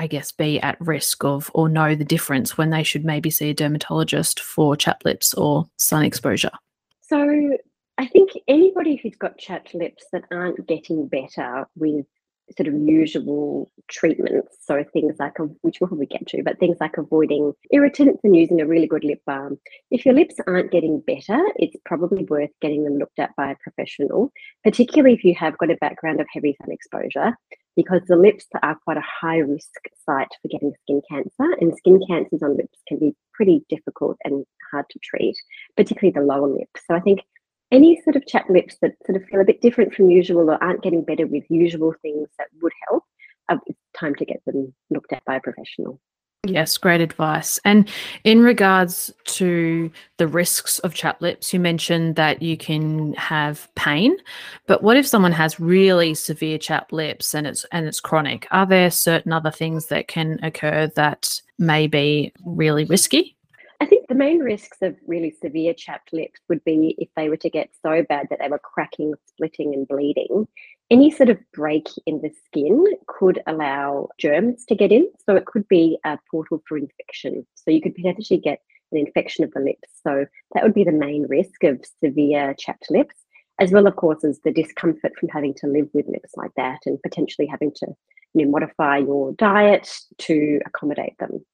I 0.00 0.08
guess, 0.08 0.32
be 0.32 0.60
at 0.60 0.80
risk 0.80 1.24
of 1.24 1.48
or 1.54 1.68
know 1.68 1.94
the 1.94 2.04
difference 2.04 2.58
when 2.58 2.70
they 2.70 2.82
should 2.82 3.04
maybe 3.04 3.30
see 3.30 3.50
a 3.50 3.54
dermatologist 3.54 4.40
for 4.40 4.74
chapped 4.74 5.04
lips 5.04 5.32
or 5.34 5.68
sun 5.76 6.04
exposure? 6.04 6.50
So, 7.02 7.56
I 7.98 8.06
think 8.08 8.30
anybody 8.48 8.96
who's 8.96 9.14
got 9.14 9.38
chapped 9.38 9.72
lips 9.72 10.04
that 10.12 10.24
aren't 10.32 10.66
getting 10.66 11.06
better 11.06 11.68
with 11.76 12.04
sort 12.56 12.68
of 12.68 12.74
usual 12.74 13.70
treatments. 13.88 14.56
So 14.62 14.84
things 14.92 15.16
like, 15.18 15.34
which 15.62 15.78
we'll 15.80 15.88
probably 15.88 16.06
get 16.06 16.26
to, 16.28 16.42
but 16.42 16.58
things 16.58 16.76
like 16.80 16.96
avoiding 16.96 17.52
irritants 17.70 18.20
and 18.22 18.36
using 18.36 18.60
a 18.60 18.66
really 18.66 18.86
good 18.86 19.04
lip 19.04 19.20
balm. 19.26 19.58
If 19.90 20.04
your 20.04 20.14
lips 20.14 20.36
aren't 20.46 20.70
getting 20.70 21.00
better, 21.00 21.42
it's 21.56 21.76
probably 21.84 22.24
worth 22.24 22.50
getting 22.60 22.84
them 22.84 22.98
looked 22.98 23.18
at 23.18 23.34
by 23.36 23.50
a 23.50 23.56
professional, 23.62 24.32
particularly 24.62 25.14
if 25.14 25.24
you 25.24 25.34
have 25.34 25.58
got 25.58 25.70
a 25.70 25.76
background 25.80 26.20
of 26.20 26.26
heavy 26.32 26.56
sun 26.60 26.70
exposure, 26.70 27.36
because 27.74 28.02
the 28.06 28.16
lips 28.16 28.46
are 28.62 28.78
quite 28.84 28.96
a 28.96 29.02
high 29.02 29.38
risk 29.38 29.70
site 30.04 30.28
for 30.40 30.48
getting 30.48 30.72
skin 30.82 31.02
cancer, 31.10 31.56
and 31.60 31.76
skin 31.76 32.00
cancers 32.08 32.42
on 32.42 32.56
lips 32.56 32.78
can 32.88 32.98
be 32.98 33.14
pretty 33.34 33.64
difficult 33.68 34.16
and 34.24 34.44
hard 34.70 34.86
to 34.90 34.98
treat, 35.02 35.36
particularly 35.76 36.12
the 36.12 36.20
lower 36.20 36.48
lip. 36.48 36.68
So 36.86 36.94
I 36.94 37.00
think 37.00 37.20
any 37.72 38.00
sort 38.02 38.16
of 38.16 38.22
lips 38.48 38.76
that 38.82 38.92
sort 39.04 39.20
of 39.20 39.28
feel 39.28 39.40
a 39.40 39.44
bit 39.44 39.60
different 39.60 39.94
from 39.94 40.10
usual 40.10 40.50
or 40.50 40.62
aren't 40.62 40.82
getting 40.82 41.02
better 41.02 41.26
with 41.26 41.44
usual 41.48 41.94
things 42.02 42.28
that 42.38 42.48
would 42.62 42.72
help, 42.88 43.04
uh, 43.48 43.56
it's 43.66 43.78
time 43.98 44.14
to 44.16 44.24
get 44.24 44.42
them 44.46 44.72
looked 44.90 45.12
at 45.12 45.24
by 45.24 45.36
a 45.36 45.40
professional. 45.40 46.00
Yes, 46.44 46.78
great 46.78 47.00
advice. 47.00 47.58
And 47.64 47.88
in 48.22 48.40
regards 48.42 49.12
to 49.24 49.90
the 50.18 50.28
risks 50.28 50.78
of 50.80 50.94
chapped 50.94 51.20
lips, 51.20 51.52
you 51.52 51.58
mentioned 51.58 52.16
that 52.16 52.40
you 52.40 52.56
can 52.56 53.14
have 53.14 53.68
pain, 53.74 54.16
but 54.66 54.82
what 54.82 54.96
if 54.96 55.06
someone 55.06 55.32
has 55.32 55.58
really 55.58 56.14
severe 56.14 56.58
chapped 56.58 56.92
lips 56.92 57.34
and 57.34 57.46
it's 57.46 57.64
and 57.72 57.86
it's 57.86 58.00
chronic? 58.00 58.46
Are 58.50 58.66
there 58.66 58.90
certain 58.90 59.32
other 59.32 59.50
things 59.50 59.86
that 59.86 60.08
can 60.08 60.38
occur 60.42 60.90
that 60.94 61.40
may 61.58 61.86
be 61.88 62.32
really 62.44 62.84
risky? 62.84 63.35
I 63.80 63.86
think 63.86 64.08
the 64.08 64.14
main 64.14 64.40
risks 64.40 64.78
of 64.82 64.96
really 65.06 65.34
severe 65.42 65.74
chapped 65.74 66.12
lips 66.12 66.40
would 66.48 66.64
be 66.64 66.94
if 66.98 67.08
they 67.16 67.28
were 67.28 67.36
to 67.38 67.50
get 67.50 67.70
so 67.82 68.02
bad 68.08 68.28
that 68.30 68.38
they 68.40 68.48
were 68.48 68.58
cracking, 68.58 69.14
splitting, 69.26 69.74
and 69.74 69.86
bleeding. 69.86 70.46
Any 70.90 71.10
sort 71.10 71.28
of 71.28 71.38
break 71.52 71.88
in 72.06 72.22
the 72.22 72.30
skin 72.46 72.84
could 73.06 73.42
allow 73.46 74.08
germs 74.18 74.64
to 74.66 74.74
get 74.74 74.92
in. 74.92 75.10
So 75.26 75.36
it 75.36 75.46
could 75.46 75.68
be 75.68 75.98
a 76.04 76.18
portal 76.30 76.62
for 76.66 76.78
infection. 76.78 77.46
So 77.54 77.70
you 77.70 77.82
could 77.82 77.94
potentially 77.94 78.38
get 78.38 78.60
an 78.92 78.98
infection 78.98 79.44
of 79.44 79.50
the 79.52 79.60
lips. 79.60 79.88
So 80.06 80.26
that 80.54 80.62
would 80.62 80.74
be 80.74 80.84
the 80.84 80.92
main 80.92 81.26
risk 81.28 81.64
of 81.64 81.84
severe 82.02 82.54
chapped 82.58 82.86
lips, 82.90 83.16
as 83.60 83.72
well, 83.72 83.86
of 83.86 83.96
course, 83.96 84.24
as 84.24 84.40
the 84.44 84.52
discomfort 84.52 85.12
from 85.18 85.28
having 85.28 85.54
to 85.54 85.66
live 85.66 85.88
with 85.92 86.06
lips 86.08 86.30
like 86.36 86.52
that 86.56 86.80
and 86.86 87.02
potentially 87.02 87.46
having 87.46 87.72
to 87.76 87.86
you 88.34 88.44
know, 88.44 88.50
modify 88.50 88.98
your 88.98 89.32
diet 89.32 89.90
to 90.18 90.60
accommodate 90.66 91.18
them. 91.18 91.44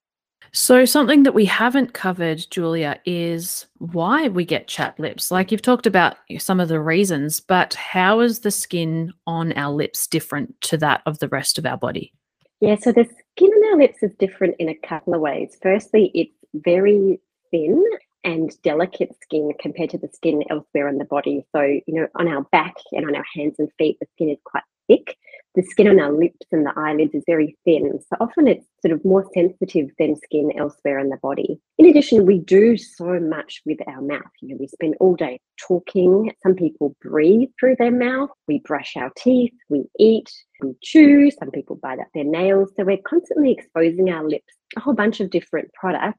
So, 0.55 0.85
something 0.85 1.23
that 1.23 1.33
we 1.33 1.47
haven't 1.47 1.95
covered, 1.95 2.45
Julia, 2.51 3.01
is 3.07 3.67
why 3.79 4.29
we 4.29 4.45
get 4.45 4.69
chapped 4.69 5.01
lips. 5.01 5.31
Like 5.31 5.51
you've 5.51 5.63
talked 5.63 5.87
about 5.87 6.17
some 6.39 6.61
of 6.61 6.69
the 6.69 6.81
reasons, 6.81 7.41
but 7.41 7.73
how 7.73 8.21
is 8.21 8.41
the 8.41 8.51
skin 8.51 9.15
on 9.27 9.55
our 9.55 9.73
lips 9.73 10.07
different 10.07 10.61
to 10.63 10.77
that 10.79 11.03
of 11.07 11.21
the 11.21 11.29
rest 11.29 11.57
of 11.57 11.65
our 11.65 11.79
body? 11.79 12.13
Yeah, 12.61 12.77
so 12.77 12.93
the 12.93 13.09
skin 13.33 13.51
on 13.51 13.73
our 13.73 13.79
lips 13.79 14.03
is 14.03 14.15
different 14.19 14.57
in 14.59 14.69
a 14.69 14.75
couple 14.75 15.15
of 15.15 15.23
ways. 15.23 15.57
Firstly, 15.63 16.11
it's 16.15 16.37
very 16.55 17.19
thin 17.51 17.83
and 18.23 18.53
delicate 18.63 19.17
skin 19.23 19.53
compared 19.59 19.91
to 19.91 19.99
the 19.99 20.11
skin 20.13 20.45
elsewhere 20.51 20.87
on 20.87 20.99
the 20.99 21.05
body. 21.07 21.47
So, 21.53 21.63
you 21.63 21.83
know, 21.95 22.09
on 22.15 22.29
our 22.29 22.43
back 22.53 22.75
and 22.93 23.07
on 23.07 23.17
our 23.17 23.25
hands 23.35 23.57
and 23.59 23.71
feet, 23.79 23.97
the 24.01 24.07
skin 24.15 24.29
is 24.29 24.39
quite 24.45 24.65
thick 24.87 25.17
the 25.55 25.63
skin 25.63 25.89
on 25.89 26.01
our 26.01 26.13
lips 26.13 26.47
and 26.51 26.65
the 26.65 26.73
eyelids 26.77 27.15
is 27.15 27.25
very 27.27 27.57
thin. 27.65 27.99
So 28.01 28.17
often 28.21 28.49
it's 28.49 28.67
sort 28.85 28.93
of 28.93 29.05
more 29.05 29.29
sensitive 29.35 29.91
than 29.99 30.17
skin 30.17 30.51
elsewhere 30.57 30.99
in 30.99 31.11
the 31.11 31.19
body. 31.19 31.61
In 31.79 31.87
addition, 31.87 32.25
we 32.25 32.39
do 32.39 32.77
so 32.77 33.21
much 33.21 33.61
with 33.67 33.79
our 33.87 34.01
mouth. 34.01 34.23
You 34.41 34.49
know, 34.49 34.57
we 34.59 34.67
spend 34.67 34.97
all 34.99 35.15
day 35.15 35.41
talking. 35.59 36.33
Some 36.43 36.55
people 36.55 36.97
breathe 37.03 37.51
through 37.61 37.77
their 37.79 37.91
mouth. 37.91 38.31
We 38.49 38.61
brush 38.61 38.95
our 38.97 39.11
teeth. 39.17 39.53
We 39.69 39.85
eat. 39.99 40.31
We 40.63 40.75
chew. 40.83 41.31
Some 41.31 41.51
people 41.51 41.77
bite 41.77 42.01
up 42.01 42.09
their 42.15 42.25
nails. 42.25 42.71
So 42.77 42.85
we're 42.85 42.99
constantly 43.07 43.53
exposing 43.53 44.11
our 44.11 44.27
lips 44.27 44.55
a 44.77 44.81
whole 44.81 44.95
bunch 44.95 45.21
of 45.21 45.29
different 45.31 45.73
products 45.75 46.19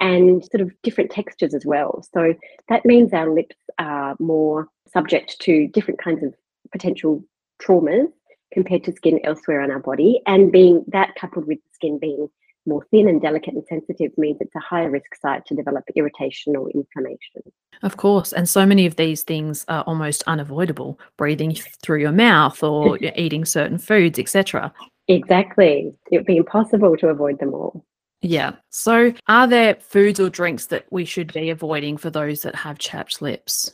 and 0.00 0.44
sort 0.44 0.60
of 0.60 0.70
different 0.82 1.10
textures 1.10 1.54
as 1.54 1.64
well. 1.64 2.04
So 2.14 2.34
that 2.68 2.84
means 2.84 3.12
our 3.12 3.32
lips 3.32 3.56
are 3.78 4.14
more 4.20 4.68
subject 4.92 5.40
to 5.40 5.68
different 5.68 6.00
kinds 6.00 6.22
of 6.22 6.34
potential 6.70 7.24
traumas 7.62 8.08
compared 8.52 8.84
to 8.84 8.92
skin 8.92 9.20
elsewhere 9.24 9.60
on 9.60 9.70
our 9.70 9.80
body. 9.80 10.20
And 10.26 10.50
being 10.52 10.84
that 10.88 11.14
coupled 11.14 11.46
with 11.46 11.58
the 11.58 11.70
skin 11.74 11.98
being 11.98 12.28
more 12.68 12.86
thin 12.90 13.08
and 13.08 13.20
delicate 13.20 13.54
and 13.54 13.64
sensitive 13.68 14.16
means 14.18 14.38
it's 14.40 14.54
a 14.54 14.60
higher 14.60 14.90
risk 14.90 15.14
site 15.20 15.44
to 15.46 15.54
develop 15.54 15.84
irritation 15.96 16.54
or 16.54 16.70
inflammation. 16.70 17.42
Of 17.82 17.96
course. 17.96 18.32
And 18.32 18.48
so 18.48 18.66
many 18.66 18.86
of 18.86 18.96
these 18.96 19.22
things 19.22 19.64
are 19.68 19.82
almost 19.84 20.22
unavoidable 20.26 21.00
breathing 21.16 21.56
through 21.82 22.00
your 22.00 22.12
mouth 22.12 22.62
or 22.62 22.98
eating 23.16 23.44
certain 23.44 23.78
foods, 23.78 24.18
etc. 24.18 24.72
Exactly. 25.08 25.92
It 26.12 26.18
would 26.18 26.26
be 26.26 26.36
impossible 26.36 26.96
to 26.98 27.08
avoid 27.08 27.38
them 27.40 27.54
all. 27.54 27.84
Yeah. 28.20 28.56
So, 28.70 29.14
are 29.28 29.46
there 29.46 29.76
foods 29.76 30.18
or 30.18 30.28
drinks 30.28 30.66
that 30.66 30.86
we 30.90 31.04
should 31.04 31.32
be 31.32 31.50
avoiding 31.50 31.96
for 31.96 32.10
those 32.10 32.42
that 32.42 32.56
have 32.56 32.78
chapped 32.78 33.22
lips? 33.22 33.70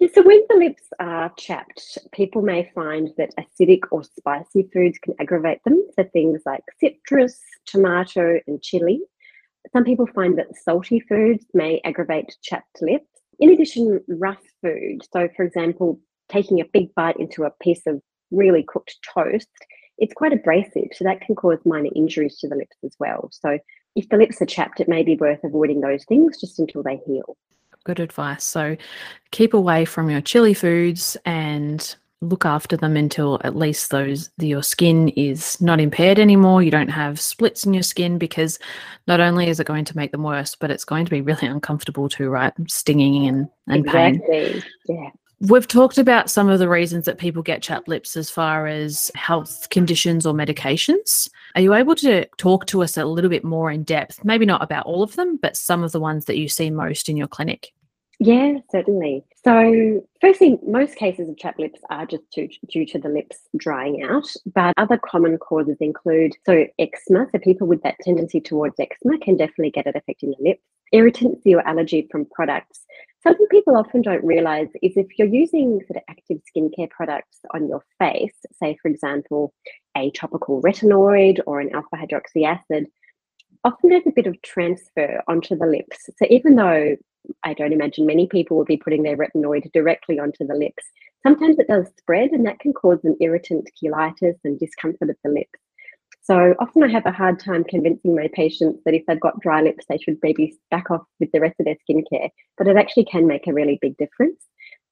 Yeah, 0.00 0.08
so 0.14 0.22
when 0.22 0.42
the 0.48 0.56
lips 0.56 0.84
are 1.00 1.32
chapped, 1.36 1.98
people 2.12 2.40
may 2.40 2.70
find 2.72 3.10
that 3.16 3.34
acidic 3.36 3.80
or 3.90 4.04
spicy 4.04 4.68
foods 4.72 4.96
can 5.02 5.14
aggravate 5.18 5.58
them. 5.64 5.84
So 5.96 6.04
things 6.04 6.42
like 6.46 6.62
citrus, 6.78 7.40
tomato, 7.66 8.38
and 8.46 8.62
chili. 8.62 9.00
Some 9.72 9.84
people 9.84 10.06
find 10.06 10.38
that 10.38 10.54
salty 10.56 11.00
foods 11.00 11.46
may 11.52 11.80
aggravate 11.84 12.36
chapped 12.42 12.80
lips. 12.80 13.08
In 13.40 13.50
addition, 13.50 14.00
rough 14.08 14.42
food. 14.62 15.00
So, 15.12 15.28
for 15.36 15.44
example, 15.44 16.00
taking 16.28 16.60
a 16.60 16.64
big 16.72 16.94
bite 16.94 17.18
into 17.18 17.42
a 17.44 17.52
piece 17.60 17.86
of 17.86 18.00
really 18.30 18.62
cooked 18.62 18.96
toast, 19.14 19.48
it's 19.98 20.14
quite 20.14 20.32
abrasive. 20.32 20.90
So, 20.94 21.04
that 21.04 21.22
can 21.22 21.34
cause 21.34 21.58
minor 21.64 21.90
injuries 21.96 22.38
to 22.38 22.48
the 22.48 22.56
lips 22.56 22.76
as 22.84 22.94
well. 23.00 23.30
So, 23.32 23.58
if 23.96 24.08
the 24.08 24.16
lips 24.16 24.40
are 24.40 24.46
chapped, 24.46 24.78
it 24.78 24.88
may 24.88 25.02
be 25.02 25.16
worth 25.16 25.42
avoiding 25.42 25.80
those 25.80 26.04
things 26.04 26.40
just 26.40 26.60
until 26.60 26.84
they 26.84 27.00
heal 27.04 27.36
good 27.88 28.00
advice. 28.00 28.44
So 28.44 28.76
keep 29.30 29.54
away 29.54 29.86
from 29.86 30.10
your 30.10 30.20
chili 30.20 30.52
foods 30.52 31.16
and 31.24 31.96
look 32.20 32.44
after 32.44 32.76
them 32.76 32.96
until 32.96 33.40
at 33.44 33.56
least 33.56 33.90
those 33.90 34.28
your 34.38 34.62
skin 34.62 35.08
is 35.10 35.58
not 35.60 35.78
impaired 35.78 36.18
anymore 36.18 36.64
you 36.64 36.70
don't 36.70 36.88
have 36.88 37.20
splits 37.20 37.64
in 37.64 37.72
your 37.72 37.84
skin 37.84 38.18
because 38.18 38.58
not 39.06 39.20
only 39.20 39.46
is 39.46 39.60
it 39.60 39.68
going 39.68 39.84
to 39.84 39.96
make 39.96 40.10
them 40.10 40.24
worse 40.24 40.56
but 40.56 40.68
it's 40.68 40.84
going 40.84 41.04
to 41.04 41.12
be 41.12 41.20
really 41.20 41.46
uncomfortable 41.54 42.08
too 42.08 42.28
right 42.28 42.52
stinging 42.66 43.28
and, 43.28 43.48
and 43.68 43.86
exactly. 43.86 44.20
pain 44.28 44.62
yeah 44.88 45.10
We've 45.40 45.68
talked 45.68 45.98
about 45.98 46.30
some 46.30 46.48
of 46.48 46.58
the 46.58 46.68
reasons 46.68 47.04
that 47.04 47.18
people 47.18 47.44
get 47.44 47.62
chapped 47.62 47.86
lips 47.86 48.16
as 48.16 48.28
far 48.28 48.66
as 48.66 49.08
health 49.14 49.68
conditions 49.70 50.26
or 50.26 50.34
medications. 50.34 51.30
Are 51.54 51.60
you 51.60 51.74
able 51.74 51.94
to 51.96 52.26
talk 52.38 52.66
to 52.66 52.82
us 52.82 52.96
a 52.96 53.04
little 53.04 53.30
bit 53.30 53.44
more 53.44 53.70
in 53.70 53.84
depth? 53.84 54.24
Maybe 54.24 54.44
not 54.46 54.64
about 54.64 54.86
all 54.86 55.04
of 55.04 55.14
them, 55.14 55.38
but 55.40 55.56
some 55.56 55.84
of 55.84 55.92
the 55.92 56.00
ones 56.00 56.24
that 56.24 56.38
you 56.38 56.48
see 56.48 56.70
most 56.70 57.08
in 57.08 57.16
your 57.16 57.28
clinic? 57.28 57.72
Yeah, 58.20 58.58
certainly. 58.70 59.24
So, 59.44 60.04
firstly, 60.20 60.58
most 60.66 60.96
cases 60.96 61.28
of 61.28 61.36
chapped 61.36 61.60
lips 61.60 61.80
are 61.88 62.04
just 62.04 62.24
due, 62.34 62.48
due 62.68 62.84
to 62.86 62.98
the 62.98 63.08
lips 63.08 63.36
drying 63.56 64.02
out, 64.02 64.26
but 64.54 64.74
other 64.76 64.98
common 64.98 65.38
causes 65.38 65.76
include 65.80 66.32
so 66.44 66.66
eczema. 66.80 67.26
So, 67.30 67.38
people 67.38 67.68
with 67.68 67.80
that 67.82 67.94
tendency 68.02 68.40
towards 68.40 68.74
eczema 68.80 69.18
can 69.18 69.36
definitely 69.36 69.70
get 69.70 69.86
it 69.86 69.94
affecting 69.94 70.30
the 70.36 70.48
lips. 70.50 70.62
Irritancy 70.92 71.54
or 71.54 71.60
allergy 71.68 72.08
from 72.10 72.24
products. 72.34 72.80
Something 73.22 73.46
people 73.50 73.76
often 73.76 74.02
don't 74.02 74.24
realize 74.24 74.68
is 74.82 74.96
if 74.96 75.06
you're 75.16 75.28
using 75.28 75.80
sort 75.86 75.98
of 75.98 76.02
active 76.08 76.38
skincare 76.56 76.90
products 76.90 77.38
on 77.54 77.68
your 77.68 77.84
face, 78.00 78.34
say, 78.60 78.76
for 78.82 78.88
example, 78.88 79.54
a 79.96 80.10
topical 80.10 80.60
retinoid 80.62 81.38
or 81.46 81.60
an 81.60 81.70
alpha 81.74 81.94
hydroxy 81.96 82.44
acid, 82.44 82.86
often 83.64 83.90
there's 83.90 84.06
a 84.06 84.12
bit 84.12 84.26
of 84.26 84.40
transfer 84.42 85.22
onto 85.28 85.56
the 85.56 85.66
lips. 85.66 86.08
So 86.18 86.26
even 86.30 86.56
though 86.56 86.96
I 87.42 87.54
don't 87.54 87.72
imagine 87.72 88.06
many 88.06 88.26
people 88.26 88.56
will 88.56 88.64
be 88.64 88.76
putting 88.76 89.02
their 89.02 89.16
retinoid 89.16 89.70
directly 89.72 90.18
onto 90.18 90.46
the 90.46 90.54
lips. 90.54 90.84
Sometimes 91.22 91.58
it 91.58 91.68
does 91.68 91.88
spread, 91.98 92.30
and 92.30 92.46
that 92.46 92.60
can 92.60 92.72
cause 92.72 93.00
an 93.04 93.16
irritant 93.20 93.68
cheilitis 93.76 94.36
and 94.44 94.58
discomfort 94.58 95.10
of 95.10 95.16
the 95.24 95.30
lips. 95.30 95.58
So 96.22 96.54
often 96.58 96.82
I 96.82 96.88
have 96.88 97.06
a 97.06 97.12
hard 97.12 97.40
time 97.40 97.64
convincing 97.64 98.14
my 98.14 98.28
patients 98.32 98.82
that 98.84 98.94
if 98.94 99.04
they've 99.06 99.18
got 99.18 99.40
dry 99.40 99.62
lips, 99.62 99.86
they 99.88 99.98
should 99.98 100.18
maybe 100.22 100.58
back 100.70 100.90
off 100.90 101.02
with 101.20 101.32
the 101.32 101.40
rest 101.40 101.56
of 101.58 101.64
their 101.64 101.76
skincare, 101.88 102.30
but 102.58 102.68
it 102.68 102.76
actually 102.76 103.06
can 103.06 103.26
make 103.26 103.46
a 103.46 103.52
really 103.52 103.78
big 103.80 103.96
difference. 103.96 104.44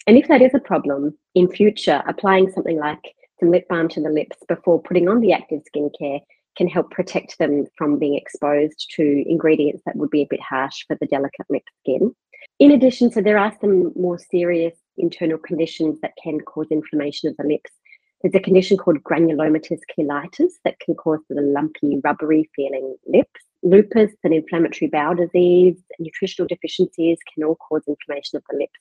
And 0.07 0.17
if 0.17 0.29
that 0.29 0.41
is 0.41 0.55
a 0.55 0.61
problem 0.61 1.17
in 1.35 1.49
future, 1.49 2.03
applying 2.07 2.51
something 2.51 2.79
like 2.79 3.15
some 3.39 3.51
lip 3.51 3.67
balm 3.69 3.89
to 3.91 4.01
the 4.01 4.09
lips 4.09 4.39
before 4.49 4.81
putting 4.81 5.09
on 5.09 5.21
the 5.21 5.33
active 5.33 5.61
skincare 5.75 6.21
can 6.57 6.69
help 6.69 6.91
protect 6.91 7.39
them 7.39 7.67
from 7.77 7.99
being 7.99 8.17
exposed 8.17 8.91
to 8.97 9.25
ingredients 9.29 9.83
that 9.87 9.97
would 9.97 10.11
be 10.11 10.23
a 10.23 10.29
bit 10.29 10.41
harsh 10.41 10.85
for 10.87 10.97
the 11.01 11.07
delicate 11.07 11.47
lip 11.51 11.65
skin. 11.81 12.15
In 12.59 12.71
addition, 12.71 13.11
so 13.11 13.21
there 13.21 13.39
are 13.39 13.53
some 13.61 13.93
more 13.95 14.19
serious 14.19 14.75
internal 14.97 15.39
conditions 15.39 16.01
that 16.01 16.13
can 16.23 16.41
cause 16.41 16.69
inflammation 16.71 17.29
of 17.29 17.37
the 17.37 17.47
lips. 17.47 17.71
There's 18.23 18.35
a 18.35 18.41
condition 18.41 18.79
called 18.79 19.03
granulomatous 19.03 19.81
cheilitis 19.93 20.53
that 20.65 20.81
can 20.81 20.95
cause 20.95 21.21
the 21.29 21.43
lumpy, 21.43 22.01
rubbery 22.03 22.49
feeling 22.57 22.97
lips. 23.07 23.41
Lupus 23.63 24.13
and 24.25 24.33
inflammatory 24.33 24.89
bowel 24.89 25.15
disease, 25.15 25.77
nutritional 25.99 26.47
deficiencies 26.47 27.19
can 27.33 27.45
all 27.45 27.57
cause 27.57 27.83
inflammation 27.87 28.37
of 28.37 28.45
the 28.49 28.57
lips. 28.57 28.79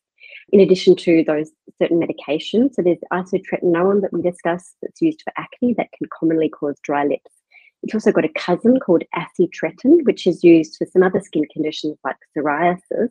in 0.51 0.59
addition 0.59 0.95
to 0.95 1.23
those 1.23 1.51
certain 1.81 1.99
medications. 1.99 2.73
So 2.73 2.81
there's 2.81 2.97
isotretinoin 3.11 4.01
that 4.01 4.13
we 4.13 4.21
discussed 4.21 4.75
that's 4.81 5.01
used 5.01 5.21
for 5.23 5.33
acne 5.37 5.73
that 5.75 5.91
can 5.97 6.07
commonly 6.17 6.49
cause 6.49 6.77
dry 6.83 7.03
lips. 7.03 7.34
It's 7.83 7.93
also 7.93 8.11
got 8.11 8.25
a 8.25 8.29
cousin 8.29 8.79
called 8.79 9.03
acitretin, 9.15 10.03
which 10.05 10.25
is 10.25 10.43
used 10.43 10.75
for 10.77 10.85
some 10.85 11.03
other 11.03 11.19
skin 11.19 11.45
conditions 11.53 11.97
like 12.03 12.15
psoriasis, 12.35 13.09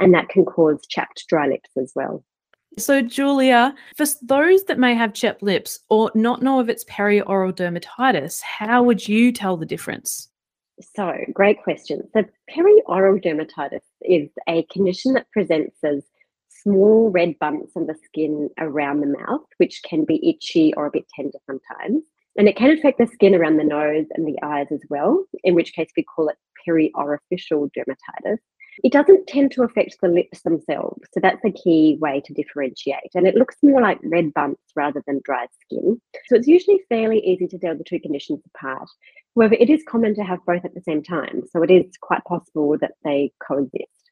and 0.00 0.14
that 0.14 0.28
can 0.28 0.44
cause 0.44 0.86
chapped 0.88 1.24
dry 1.28 1.48
lips 1.48 1.70
as 1.76 1.92
well. 1.94 2.24
So, 2.78 3.02
Julia, 3.02 3.74
for 3.96 4.06
those 4.22 4.64
that 4.64 4.78
may 4.78 4.94
have 4.94 5.12
chapped 5.12 5.42
lips 5.42 5.78
or 5.90 6.10
not 6.14 6.42
know 6.42 6.58
of 6.58 6.68
its 6.68 6.84
perioral 6.84 7.52
dermatitis, 7.52 8.40
how 8.42 8.82
would 8.82 9.06
you 9.06 9.30
tell 9.30 9.56
the 9.56 9.66
difference? 9.66 10.28
So, 10.80 11.16
great 11.32 11.62
question. 11.62 12.02
So, 12.12 12.24
perioral 12.50 13.22
dermatitis 13.22 13.80
is 14.02 14.28
a 14.48 14.64
condition 14.64 15.12
that 15.14 15.30
presents 15.30 15.76
as 15.84 16.04
small 16.48 17.10
red 17.10 17.38
bumps 17.38 17.72
on 17.76 17.86
the 17.86 17.94
skin 17.94 18.50
around 18.58 19.00
the 19.00 19.18
mouth, 19.18 19.46
which 19.58 19.82
can 19.84 20.04
be 20.04 20.28
itchy 20.28 20.74
or 20.74 20.86
a 20.86 20.90
bit 20.90 21.04
tender 21.14 21.38
sometimes. 21.46 22.02
And 22.36 22.48
it 22.48 22.56
can 22.56 22.70
affect 22.70 22.98
the 22.98 23.06
skin 23.06 23.34
around 23.34 23.56
the 23.56 23.64
nose 23.64 24.06
and 24.14 24.26
the 24.26 24.38
eyes 24.42 24.66
as 24.72 24.80
well, 24.88 25.24
in 25.44 25.54
which 25.54 25.72
case 25.72 25.88
we 25.96 26.02
call 26.02 26.28
it 26.28 26.36
periorificial 26.66 27.70
dermatitis. 27.76 28.38
It 28.82 28.92
doesn't 28.92 29.28
tend 29.28 29.52
to 29.52 29.62
affect 29.62 29.96
the 30.02 30.08
lips 30.08 30.42
themselves. 30.42 31.00
So 31.12 31.20
that's 31.20 31.44
a 31.44 31.52
key 31.52 31.96
way 32.00 32.20
to 32.24 32.32
differentiate. 32.32 33.14
And 33.14 33.26
it 33.26 33.36
looks 33.36 33.56
more 33.62 33.80
like 33.80 34.00
red 34.02 34.34
bumps 34.34 34.64
rather 34.74 35.00
than 35.06 35.20
dry 35.24 35.46
skin. 35.62 36.00
So 36.26 36.34
it's 36.34 36.48
usually 36.48 36.80
fairly 36.88 37.20
easy 37.20 37.46
to 37.46 37.58
tell 37.58 37.76
the 37.76 37.84
two 37.84 38.00
conditions 38.00 38.40
apart. 38.52 38.88
However, 39.36 39.54
it 39.54 39.70
is 39.70 39.84
common 39.88 40.14
to 40.16 40.24
have 40.24 40.40
both 40.44 40.64
at 40.64 40.74
the 40.74 40.82
same 40.82 41.04
time. 41.04 41.42
So 41.52 41.62
it 41.62 41.70
is 41.70 41.92
quite 42.00 42.24
possible 42.24 42.76
that 42.80 42.94
they 43.04 43.32
coexist. 43.46 44.03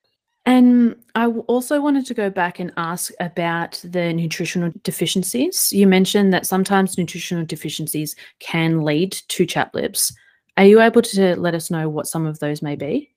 And 0.45 0.97
I 1.15 1.27
also 1.29 1.81
wanted 1.81 2.05
to 2.07 2.15
go 2.15 2.29
back 2.29 2.59
and 2.59 2.73
ask 2.77 3.13
about 3.21 3.81
the 3.85 4.13
nutritional 4.13 4.73
deficiencies. 4.83 5.73
You 5.73 5.87
mentioned 5.87 6.33
that 6.33 6.47
sometimes 6.47 6.99
nutritional 6.99 7.45
deficiencies 7.45 8.17
can 8.41 8.83
lead 8.83 9.13
to 9.13 9.47
chapped 9.47 9.75
lips. 9.75 10.13
Are 10.57 10.65
you 10.65 10.81
able 10.81 11.03
to 11.03 11.37
let 11.37 11.55
us 11.55 11.71
know 11.71 11.89
what 11.89 12.09
some 12.09 12.27
of 12.27 12.41
those 12.41 12.61
may 12.61 12.75
be? 12.75 13.11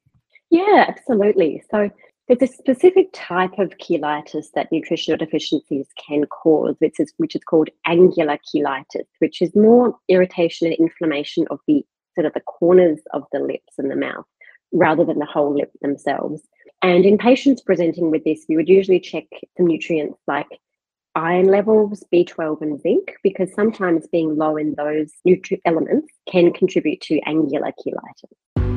Yeah, 0.51 0.85
absolutely. 0.87 1.63
So 1.71 1.89
there's 2.27 2.49
a 2.49 2.53
specific 2.53 3.07
type 3.13 3.57
of 3.59 3.73
cheilitis 3.77 4.47
that 4.53 4.71
nutritional 4.71 5.17
deficiencies 5.17 5.87
can 6.07 6.25
cause, 6.25 6.75
which 6.79 6.99
is 6.99 7.13
which 7.17 7.35
is 7.35 7.43
called 7.43 7.69
angular 7.85 8.37
cheilitis, 8.47 9.05
which 9.19 9.41
is 9.41 9.55
more 9.55 9.95
irritation 10.09 10.67
and 10.67 10.75
inflammation 10.75 11.45
of 11.49 11.59
the 11.67 11.85
sort 12.15 12.25
of 12.25 12.33
the 12.33 12.41
corners 12.41 12.99
of 13.13 13.23
the 13.31 13.39
lips 13.39 13.73
and 13.77 13.91
the 13.91 13.95
mouth 13.95 14.25
rather 14.71 15.03
than 15.05 15.19
the 15.19 15.25
whole 15.25 15.55
lip 15.55 15.71
themselves. 15.81 16.41
And 16.81 17.05
in 17.05 17.17
patients 17.17 17.61
presenting 17.61 18.11
with 18.11 18.23
this, 18.23 18.45
we 18.47 18.55
would 18.55 18.69
usually 18.69 18.99
check 18.99 19.25
the 19.57 19.63
nutrients 19.63 20.19
like 20.27 20.47
iron 21.15 21.47
levels, 21.47 22.03
B12 22.13 22.61
and 22.61 22.81
zinc, 22.81 23.13
because 23.23 23.53
sometimes 23.53 24.07
being 24.07 24.35
low 24.35 24.57
in 24.57 24.75
those 24.75 25.11
nutrient 25.23 25.61
elements 25.65 26.13
can 26.29 26.51
contribute 26.53 27.01
to 27.01 27.19
angular 27.25 27.71
cheilitis. 27.79 28.74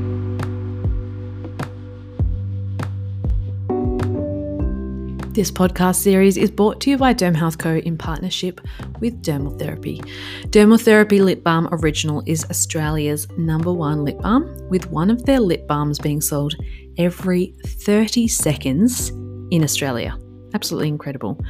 This 5.38 5.52
podcast 5.52 5.94
series 5.94 6.36
is 6.36 6.50
brought 6.50 6.80
to 6.80 6.90
you 6.90 6.98
by 6.98 7.14
Derm 7.14 7.36
Health 7.36 7.58
Co. 7.58 7.76
in 7.76 7.96
partnership 7.96 8.60
with 8.98 9.22
Dermal 9.22 9.56
Therapy. 9.56 10.00
Dermal 10.46 10.82
Therapy 10.82 11.22
Lip 11.22 11.44
Balm 11.44 11.68
Original 11.70 12.24
is 12.26 12.44
Australia's 12.46 13.28
number 13.38 13.72
one 13.72 14.04
lip 14.04 14.18
balm, 14.20 14.52
with 14.68 14.90
one 14.90 15.10
of 15.10 15.26
their 15.26 15.38
lip 15.38 15.68
balms 15.68 16.00
being 16.00 16.20
sold 16.20 16.56
every 16.96 17.54
30 17.64 18.26
seconds 18.26 19.10
in 19.52 19.62
Australia. 19.62 20.18
Absolutely 20.54 20.88
incredible. 20.88 21.40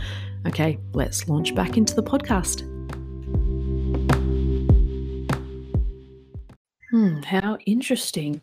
Okay, 0.46 0.78
let's 0.92 1.26
launch 1.26 1.54
back 1.54 1.78
into 1.78 1.94
the 1.94 2.02
podcast. 2.02 2.68
Hmm, 6.90 7.20
how 7.22 7.58
interesting. 7.66 8.40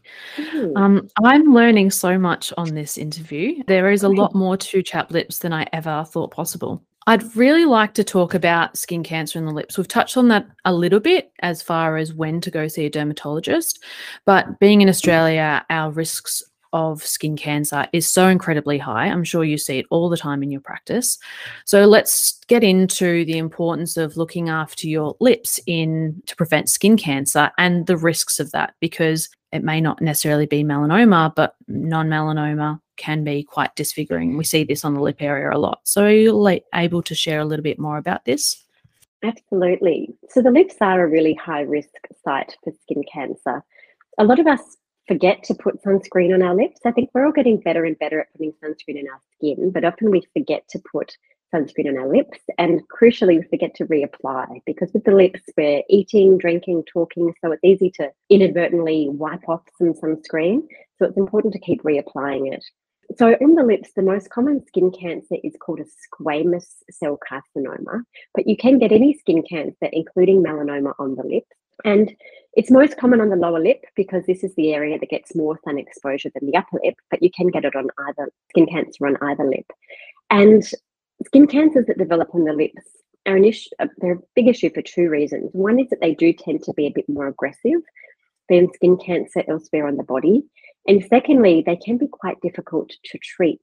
Um, 0.76 1.10
I'm 1.24 1.54
learning 1.54 1.90
so 1.92 2.18
much 2.18 2.54
on 2.58 2.76
this 2.76 2.98
interview. 2.98 3.64
There 3.68 3.92
is 3.92 4.04
a 4.04 4.10
lot 4.10 4.36
more 4.36 4.56
to 4.58 4.84
chap 4.84 5.12
lips 5.12 5.40
than 5.40 5.52
I 5.52 5.66
ever 5.74 6.06
thought 6.08 6.32
possible. 6.32 6.84
I'd 7.08 7.36
really 7.36 7.66
like 7.66 7.94
to 7.96 8.04
talk 8.04 8.34
about 8.34 8.78
skin 8.78 9.04
cancer 9.04 9.38
in 9.38 9.46
the 9.46 9.52
lips. 9.52 9.78
We've 9.78 9.88
touched 9.88 10.18
on 10.18 10.28
that 10.30 10.48
a 10.66 10.74
little 10.74 11.00
bit 11.00 11.32
as 11.42 11.62
far 11.62 11.98
as 11.98 12.14
when 12.14 12.42
to 12.42 12.52
go 12.52 12.68
see 12.68 12.86
a 12.86 12.90
dermatologist, 12.90 13.84
but 14.26 14.60
being 14.60 14.82
in 14.82 14.90
Australia, 14.90 15.64
our 15.70 15.92
risks 15.92 16.44
of 16.76 17.02
skin 17.02 17.38
cancer 17.38 17.88
is 17.94 18.06
so 18.06 18.28
incredibly 18.28 18.78
high. 18.78 19.06
I'm 19.06 19.24
sure 19.24 19.46
you 19.46 19.58
see 19.58 19.80
it 19.80 19.86
all 19.90 20.10
the 20.10 20.18
time 20.18 20.44
in 20.44 20.52
your 20.52 20.60
practice. 20.60 21.18
So 21.64 21.86
let's 21.86 22.38
get 22.48 22.66
into 22.66 23.24
the 23.24 23.38
importance 23.38 23.96
of 23.96 24.18
looking 24.18 24.50
after 24.50 24.86
your 24.86 25.16
lips 25.22 25.58
in 25.66 26.22
to 26.26 26.36
prevent 26.36 26.70
skin 26.70 26.98
cancer 26.98 27.50
and 27.58 27.88
the 27.88 27.96
risks 27.96 28.42
of 28.42 28.52
that 28.52 28.76
because 28.82 29.30
it 29.54 29.64
may 29.64 29.80
not 29.80 30.02
necessarily 30.02 30.46
be 30.46 30.66
melanoma, 30.66 31.34
but 31.34 31.56
non-melanoma 31.70 32.82
can 32.98 33.24
be 33.24 33.42
quite 33.42 33.74
disfiguring. 33.78 34.36
We 34.36 34.44
see 34.44 34.66
this 34.66 34.84
on 34.84 34.96
the 34.96 35.02
lip 35.02 35.22
area 35.22 35.52
a 35.52 35.58
lot. 35.58 35.80
So 35.84 36.04
are 36.04 36.12
you 36.12 36.62
able 36.74 37.02
to 37.04 37.16
share 37.16 37.40
a 37.40 37.46
little 37.46 37.64
bit 37.64 37.80
more 37.80 37.98
about 37.98 38.26
this? 38.26 38.62
Absolutely. 39.24 40.14
So 40.30 40.42
the 40.42 40.52
lips 40.52 40.76
are 40.82 41.06
a 41.06 41.10
really 41.10 41.36
high 41.36 41.62
risk 41.62 41.96
site 42.22 42.58
for 42.64 42.74
skin 42.82 43.04
cancer. 43.12 43.64
A 44.18 44.26
lot 44.26 44.40
of 44.40 44.48
us 44.48 44.76
forget 45.08 45.44
to 45.44 45.54
put 45.54 45.82
sunscreen 45.84 46.34
on 46.34 46.42
our 46.42 46.56
lips. 46.56 46.82
I 46.86 46.92
think 46.92 47.10
we're 47.14 47.26
all 47.26 47.32
getting 47.32 47.60
better 47.60 47.86
and 47.86 47.98
better 48.00 48.20
at 48.20 48.32
putting 48.32 48.54
sunscreen 48.64 49.00
in 49.00 49.08
our 49.08 49.22
skin, 49.36 49.72
but 49.72 49.86
often 49.86 50.12
we 50.12 50.24
forget 50.34 50.68
to 50.70 50.82
put 50.92 51.16
sunscreen 51.54 51.88
on 51.88 51.98
our 51.98 52.08
lips. 52.08 52.40
And 52.58 52.82
crucially, 52.90 53.40
we 53.40 53.48
forget 53.50 53.76
to 53.76 53.86
reapply 53.86 54.62
because 54.66 54.92
with 54.94 55.04
the 55.04 55.12
lips, 55.12 55.42
we're 55.58 55.84
eating, 55.90 56.38
drinking, 56.38 56.84
talking. 56.92 57.34
So 57.42 57.52
it's 57.52 57.64
easy 57.64 57.92
to 57.92 58.12
inadvertently 58.30 59.10
wipe 59.10 59.48
off 59.48 59.62
some 59.78 59.94
sunscreen. 59.94 60.62
So 60.98 61.06
it's 61.06 61.18
important 61.18 61.54
to 61.54 61.60
keep 61.60 61.84
reapplying 61.84 62.54
it. 62.54 62.64
So, 63.18 63.34
on 63.34 63.54
the 63.54 63.64
lips, 63.64 63.92
the 63.96 64.02
most 64.02 64.32
common 64.32 64.66
skin 64.66 64.92
cancer 64.92 65.36
is 65.44 65.56
called 65.60 65.80
a 65.80 65.84
squamous 65.84 66.66
cell 66.90 67.20
carcinoma, 67.30 68.02
but 68.34 68.48
you 68.48 68.58
can 68.58 68.80
get 68.80 68.92
any 68.92 69.14
skin 69.14 69.44
cancer, 69.48 69.90
including 69.92 70.44
melanoma, 70.44 70.94
on 70.98 71.16
the 71.16 71.24
lips. 71.24 71.56
And 71.84 72.16
it's 72.54 72.72
most 72.72 72.98
common 72.98 73.20
on 73.20 73.30
the 73.30 73.36
lower 73.36 73.60
lip 73.60 73.84
because 73.96 74.26
this 74.26 74.44
is 74.44 74.56
the 74.56 74.74
area 74.74 74.98
that 74.98 75.10
gets 75.10 75.36
more 75.36 75.60
sun 75.66 75.78
exposure 75.78 76.32
than 76.34 76.50
the 76.50 76.58
upper 76.58 76.80
lip, 76.84 76.96
but 77.12 77.22
you 77.22 77.30
can 77.36 77.48
get 77.48 77.66
it 77.66 77.76
on 77.76 77.90
either 78.08 78.32
skin 78.50 78.66
cancer 78.68 79.08
on 79.08 79.18
either 79.22 79.44
lip. 79.44 79.66
And 80.30 80.64
skin 81.26 81.48
cancers 81.48 81.86
that 81.88 81.98
develop 81.98 82.34
on 82.34 82.46
the 82.46 82.54
lips 82.54 82.82
are 83.26 83.36
an 83.36 83.44
issue, 83.44 83.70
uh, 83.80 83.88
they're 83.98 84.14
a 84.14 84.22
big 84.36 84.48
issue 84.48 84.70
for 84.74 84.82
two 84.82 85.10
reasons. 85.10 85.50
One 85.54 85.80
is 85.80 85.90
that 85.90 86.00
they 86.00 86.14
do 86.14 86.32
tend 86.32 86.64
to 86.64 86.74
be 86.74 86.88
a 86.88 86.94
bit 86.94 87.10
more 87.10 87.28
aggressive 87.28 87.82
than 88.48 88.72
skin 88.74 88.98
cancer 88.98 89.44
elsewhere 89.48 89.88
on 89.88 89.98
the 89.98 90.04
body. 90.04 90.44
And 90.88 91.06
secondly, 91.10 91.64
they 91.66 91.76
can 91.76 91.98
be 91.98 92.08
quite 92.08 92.40
difficult 92.42 92.90
to 92.90 93.18
treat 93.18 93.62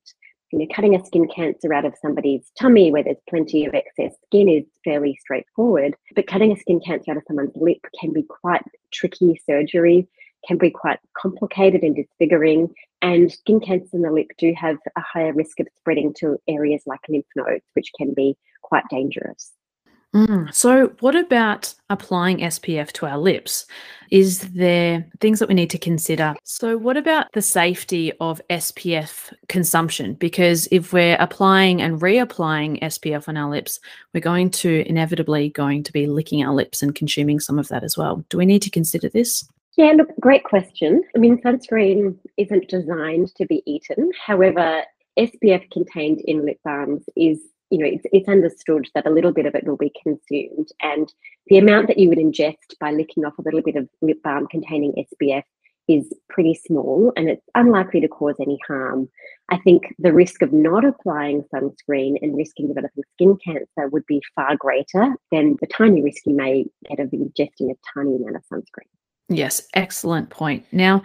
you 0.53 0.59
know, 0.59 0.67
cutting 0.75 0.95
a 0.95 1.05
skin 1.05 1.27
cancer 1.35 1.73
out 1.73 1.87
of 1.87 1.95
somebody's 2.01 2.53
tummy 2.61 2.93
where 2.93 3.03
there's 3.03 3.17
plenty 3.29 3.65
of 3.65 3.75
excess 3.75 4.15
skin 4.27 4.49
is 4.49 4.65
fairly 4.85 5.17
straightforward, 5.21 5.97
but 6.15 6.27
cutting 6.27 6.53
a 6.53 6.57
skin 6.57 6.79
cancer 6.85 7.11
out 7.11 7.17
of 7.17 7.23
someone's 7.27 7.57
lip 7.57 7.79
can 7.99 8.13
be 8.13 8.23
quite 8.23 8.63
tricky 8.93 9.41
surgery, 9.47 10.07
can 10.47 10.59
be 10.59 10.71
quite 10.71 10.99
complicated 11.17 11.83
and 11.83 11.97
disfiguring. 11.97 12.69
And 13.01 13.33
skin 13.33 13.61
cancers 13.61 13.95
in 13.95 14.03
the 14.03 14.13
lip 14.13 14.29
do 14.39 14.53
have 14.57 14.77
a 14.97 15.01
higher 15.01 15.33
risk 15.33 15.59
of 15.59 15.69
spreading 15.79 16.13
to 16.19 16.39
areas 16.47 16.83
like 16.87 17.01
lymph 17.09 17.25
nodes, 17.35 17.65
which 17.73 17.91
can 17.97 18.13
be 18.13 18.37
quite 18.63 18.85
dangerous. 18.91 19.53
Mm. 20.15 20.53
So, 20.55 20.89
what 21.01 21.17
about 21.17 21.75
applying 21.89 22.39
SPF 22.39 22.93
to 22.93 23.07
our 23.07 23.17
lips? 23.17 23.65
Is 24.11 24.41
there 24.41 25.07
things 25.21 25.39
that 25.39 25.49
we 25.49 25.55
need 25.55 25.71
to 25.71 25.79
consider? 25.79 26.35
So, 26.45 26.77
what 26.77 26.99
about 26.99 27.33
the 27.33 27.41
safety 27.41 28.13
of 28.21 28.41
SPF 28.51 29.33
consumption? 29.49 30.13
Because 30.15 30.69
if 30.71 30.93
we're 30.93 31.17
applying 31.19 31.81
and 31.81 31.99
reapplying 31.99 32.83
SPF 32.83 33.27
on 33.27 33.39
our 33.39 33.51
lips, 33.51 33.81
we're 34.13 34.21
going 34.21 34.51
to 34.51 34.87
inevitably 34.87 35.49
going 35.49 35.83
to 35.85 35.93
be 35.93 36.07
licking 36.07 36.45
our 36.45 36.53
lips 36.53 36.83
and 36.83 36.95
consuming 36.95 37.41
some 37.41 37.59
of 37.59 37.69
that 37.69 37.83
as 37.83 37.97
well. 37.97 38.23
Do 38.29 38.37
we 38.37 38.45
need 38.45 38.63
to 38.63 38.71
consider 38.71 39.09
this? 39.09 39.49
Yeah, 39.79 39.93
look, 39.93 40.09
great 40.21 40.45
question. 40.45 41.03
I 41.17 41.19
mean, 41.19 41.41
sunscreen 41.41 42.19
isn't 42.37 42.69
designed 42.69 43.35
to 43.37 43.47
be 43.47 43.63
eaten. 43.65 44.13
However, 44.27 44.83
SPF 45.19 45.71
contained 45.71 46.21
in 46.27 46.45
lip 46.45 46.59
balms 46.65 47.05
is 47.17 47.39
you 47.73 47.79
know, 47.79 47.87
it's, 47.87 48.05
it's 48.13 48.29
understood 48.29 48.87
that 48.95 49.07
a 49.07 49.11
little 49.11 49.33
bit 49.33 49.47
of 49.47 49.55
it 49.55 49.67
will 49.67 49.79
be 49.79 49.91
consumed. 50.03 50.69
And 50.83 51.11
the 51.47 51.57
amount 51.57 51.89
that 51.89 51.99
you 51.99 52.11
would 52.11 52.19
ingest 52.19 52.79
by 52.79 52.91
licking 52.91 53.25
off 53.25 53.33
a 53.39 53.43
little 53.43 53.63
bit 53.63 53.77
of 53.77 53.89
lip 54.03 54.19
balm 54.23 54.47
containing 54.47 54.93
SPF 54.93 55.43
is 55.89 56.13
pretty 56.29 56.55
small 56.67 57.13
and 57.17 57.31
it's 57.31 57.47
unlikely 57.55 58.01
to 58.03 58.09
cause 58.09 58.35
any 58.41 58.59
harm. 58.69 59.09
I 59.49 59.57
think 59.57 59.85
the 59.99 60.13
risk 60.13 60.43
of 60.43 60.53
not 60.53 60.85
applying 60.85 61.45
sunscreen 61.53 62.17
and 62.21 62.37
risking 62.37 62.69
developing 62.69 63.05
skin 63.15 63.39
cancer 63.43 63.89
would 63.89 64.05
be 64.05 64.21
far 64.37 64.55
greater 64.55 65.15
than 65.31 65.57
the 65.63 65.67
tiny 65.67 66.03
risk 66.03 66.27
you 66.27 66.35
may 66.35 66.67
get 66.91 67.01
of 67.01 67.09
ingesting 67.09 67.71
a 67.71 67.77
tiny 67.95 68.17
amount 68.17 68.37
of 68.37 68.43
sunscreen. 68.53 68.89
Yes, 69.29 69.67
excellent 69.73 70.29
point. 70.29 70.67
Now, 70.73 71.03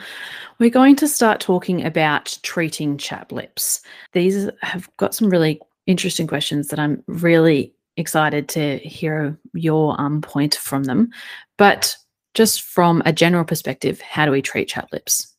we're 0.60 0.70
going 0.70 0.98
to 0.98 1.08
start 1.08 1.40
talking 1.40 1.86
about 1.86 2.38
treating 2.44 2.98
chapped 2.98 3.32
lips. 3.32 3.82
These 4.12 4.50
have 4.64 4.90
got 4.98 5.16
some 5.16 5.30
really 5.30 5.62
interesting 5.88 6.28
questions 6.28 6.68
that 6.68 6.80
I'm 6.80 7.04
really 7.08 7.74
excited 7.98 8.48
to 8.50 8.78
hear 8.78 9.38
your 9.54 10.00
um, 10.00 10.22
point 10.22 10.56
from 10.56 10.84
them. 10.84 11.10
But 11.58 11.96
just 12.34 12.62
from 12.62 13.02
a 13.06 13.12
general 13.12 13.44
perspective, 13.44 14.00
how 14.02 14.26
do 14.26 14.32
we 14.32 14.42
treat 14.42 14.68
chapped 14.68 14.94
lips? 14.94 15.34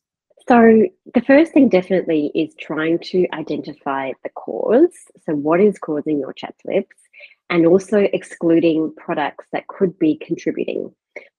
So, 0.49 0.87
the 1.15 1.21
first 1.21 1.53
thing 1.53 1.69
definitely 1.69 2.33
is 2.35 2.55
trying 2.59 2.99
to 3.11 3.27
identify 3.35 4.13
the 4.23 4.31
cause. 4.31 4.95
So, 5.25 5.35
what 5.35 5.61
is 5.61 5.79
causing 5.79 6.19
your 6.19 6.33
chapped 6.33 6.63
lips? 6.65 6.97
And 7.51 7.67
also 7.67 8.09
excluding 8.13 8.95
products 8.97 9.47
that 9.53 9.69
could 9.69 9.99
be 9.99 10.17
contributing. 10.17 10.91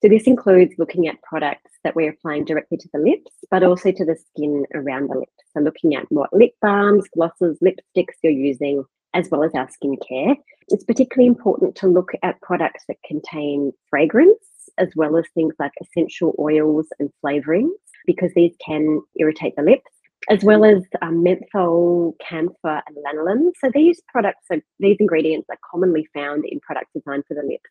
So, 0.02 0.10
this 0.10 0.28
includes 0.28 0.76
looking 0.78 1.08
at 1.08 1.22
products 1.24 1.72
that 1.84 1.96
we're 1.96 2.12
applying 2.12 2.46
directly 2.46 2.78
to 2.78 2.90
the 2.94 3.00
lips, 3.00 3.32
but 3.50 3.64
also 3.64 3.92
to 3.92 4.06
the 4.06 4.16
skin 4.16 4.66
around 4.76 5.10
the 5.10 5.18
lips. 5.18 5.34
So, 5.54 5.62
looking 5.62 5.96
at 5.96 6.06
what 6.10 6.32
lip 6.32 6.52
balms, 6.62 7.06
glosses, 7.12 7.58
lipsticks 7.64 8.18
you're 8.22 8.32
using, 8.32 8.86
as 9.14 9.30
well 9.30 9.44
as 9.44 9.54
our 9.56 9.68
skincare. 9.68 10.36
It's 10.70 10.84
particularly 10.84 11.28
important 11.28 11.76
to 11.78 11.88
look 11.88 12.12
at 12.24 12.42
products 12.42 12.84
that 12.88 12.98
contain 13.06 13.72
fragrance, 13.90 14.70
as 14.78 14.90
well 14.96 15.18
as 15.18 15.26
things 15.34 15.56
like 15.60 15.72
essential 15.82 16.36
oils 16.40 16.88
and 17.00 17.10
flavorings 17.24 17.70
because 18.06 18.32
these 18.34 18.56
can 18.66 19.02
irritate 19.20 19.56
the 19.56 19.64
lips, 19.64 19.92
as 20.30 20.44
well 20.44 20.64
as 20.64 20.84
um, 21.02 21.24
menthol, 21.24 22.16
camphor, 22.28 22.82
and 22.88 22.98
lanolin. 22.98 23.52
So 23.60 23.72
these 23.74 24.02
products, 24.08 24.46
are, 24.52 24.62
these 24.80 24.98
ingredients 25.00 25.48
are 25.50 25.60
commonly 25.70 26.08
found 26.14 26.46
in 26.46 26.60
products 26.60 26.92
designed 26.94 27.24
for 27.28 27.34
the 27.34 27.44
lips. 27.44 27.70